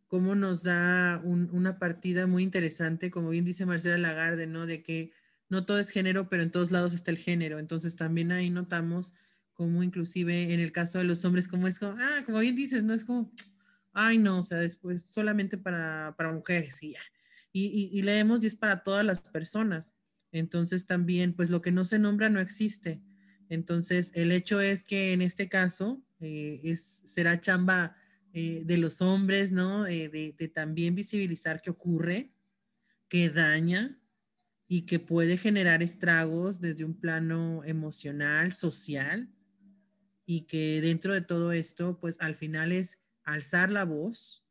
[0.07, 4.65] cómo nos da una partida muy interesante, como bien dice Marcela Lagarde, ¿no?
[4.65, 5.11] De que
[5.49, 7.59] no todo es género, pero en todos lados está el género.
[7.59, 9.13] Entonces también ahí notamos
[9.53, 12.83] como inclusive en el caso de los hombres, como es como, ah, como bien dices,
[12.83, 13.31] no es como,
[13.93, 17.01] ay, no, o sea, después solamente para, mujeres y ya.
[17.51, 19.95] Y, y, leemos y es para todas las personas.
[20.31, 23.01] Entonces también, pues lo que no se nombra no existe.
[23.49, 27.95] Entonces, el hecho es que en este caso eh, es, será chamba
[28.33, 29.87] eh, de los hombres, ¿no?
[29.87, 32.31] Eh, de, de, también visibilizar qué ocurre,
[33.07, 33.97] qué daña,
[34.67, 39.29] y que puede generar estragos desde un plano emocional, social,
[40.25, 44.45] y que dentro de todo esto, pues al final es alzar la voz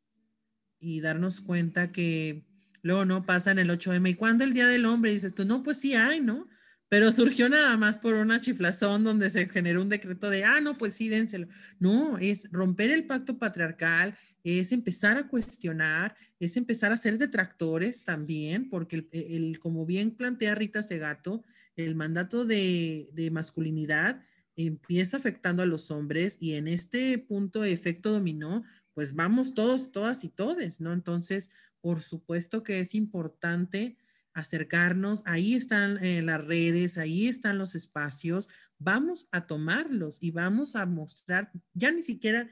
[0.79, 2.47] y darnos cuenta que
[2.81, 4.09] luego no pasa en el 8M.
[4.09, 5.11] ¿Y cuando el Día del Hombre?
[5.11, 6.49] dices tú, no, pues sí hay, ¿no?
[6.89, 10.77] Pero surgió nada más por una chiflazón donde se generó un decreto de, ah, no,
[10.77, 11.47] pues sí, dénselo.
[11.79, 14.17] No, es romper el pacto patriarcal,
[14.47, 20.55] es empezar a cuestionar, es empezar a ser detractores también, porque el, como bien plantea
[20.55, 21.43] Rita Segato,
[21.75, 24.23] el mandato de, de, masculinidad
[24.55, 30.23] empieza afectando a los hombres y en este punto efecto dominó, pues vamos todos, todas
[30.23, 30.93] y todes, ¿no?
[30.93, 33.97] Entonces, por supuesto que es importante
[34.33, 40.75] acercarnos, ahí están eh, las redes, ahí están los espacios, vamos a tomarlos y vamos
[40.75, 42.49] a mostrar, ya ni siquiera,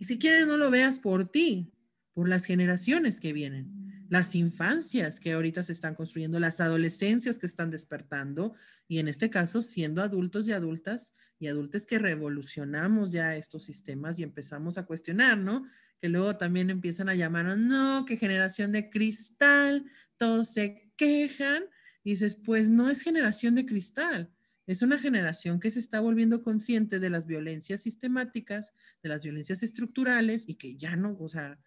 [0.00, 1.72] si quieres no lo veas por ti,
[2.12, 7.46] por las generaciones que vienen, las infancias que ahorita se están construyendo, las adolescencias que
[7.46, 8.54] están despertando
[8.88, 14.18] y en este caso siendo adultos y adultas y adultos que revolucionamos ya estos sistemas
[14.18, 15.66] y empezamos a cuestionar, ¿no?
[16.00, 19.84] Que luego también empiezan a llamar, no, que generación de cristal,
[20.16, 21.64] todos se quejan
[22.04, 24.32] y dices, pues no es generación de cristal,
[24.66, 29.62] es una generación que se está volviendo consciente de las violencias sistemáticas, de las violencias
[29.62, 31.58] estructurales y que ya no, o sea,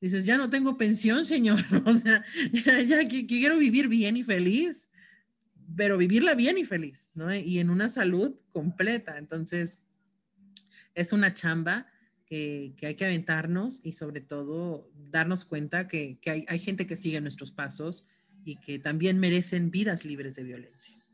[0.00, 4.90] dices, ya no tengo pensión, señor, o sea, ya, quiero vivir bien y feliz,
[5.76, 7.34] pero vivirla bien y feliz, ¿no?
[7.34, 9.18] Y en una salud completa.
[9.18, 9.82] Entonces,
[10.94, 11.86] es una chamba
[12.24, 17.52] que, hay que aventarnos y sobre todo darnos cuenta que, hay, gente que sigue nuestros
[17.52, 18.04] pasos
[18.44, 21.05] y que también merecen vidas libres de violencia.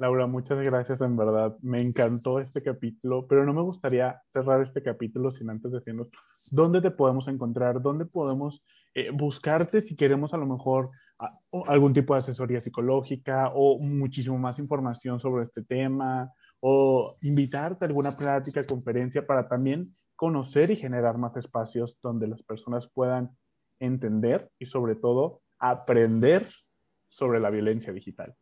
[0.00, 1.58] Laura, muchas gracias, en verdad.
[1.60, 6.08] Me encantó este capítulo, pero no me gustaría cerrar este capítulo sin antes decirnos
[6.52, 10.88] dónde te podemos encontrar, dónde podemos eh, buscarte si queremos a lo mejor
[11.66, 17.88] algún tipo de asesoría psicológica o muchísimo más información sobre este tema o invitarte a
[17.88, 19.84] alguna plática, conferencia para también
[20.16, 23.36] conocer y generar más espacios donde las personas puedan
[23.78, 26.48] entender y sobre todo aprender
[27.06, 28.34] sobre la violencia digital?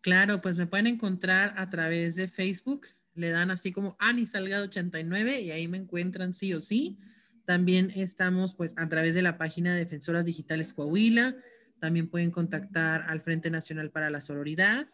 [0.00, 2.86] Claro, pues me pueden encontrar a través de Facebook.
[3.14, 6.98] Le dan así como Ani Salgado 89 y ahí me encuentran sí o sí.
[7.44, 11.36] También estamos pues a través de la página de Defensoras Digitales Coahuila.
[11.80, 14.88] También pueden contactar al Frente Nacional para la Sororidad.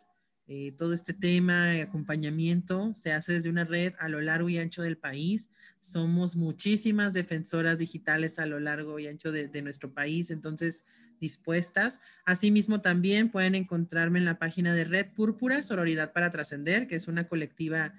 [0.49, 4.59] Eh, todo este tema de acompañamiento se hace desde una red a lo largo y
[4.59, 5.51] ancho del país.
[5.81, 10.31] Somos muchísimas defensoras digitales a lo largo y ancho de, de nuestro país.
[10.31, 10.87] Entonces,
[11.21, 12.01] dispuestas.
[12.25, 17.09] Asimismo, también pueden encontrarme en la página de Red Púrpura, Sororidad para Trascender, que es
[17.09, 17.95] una colectiva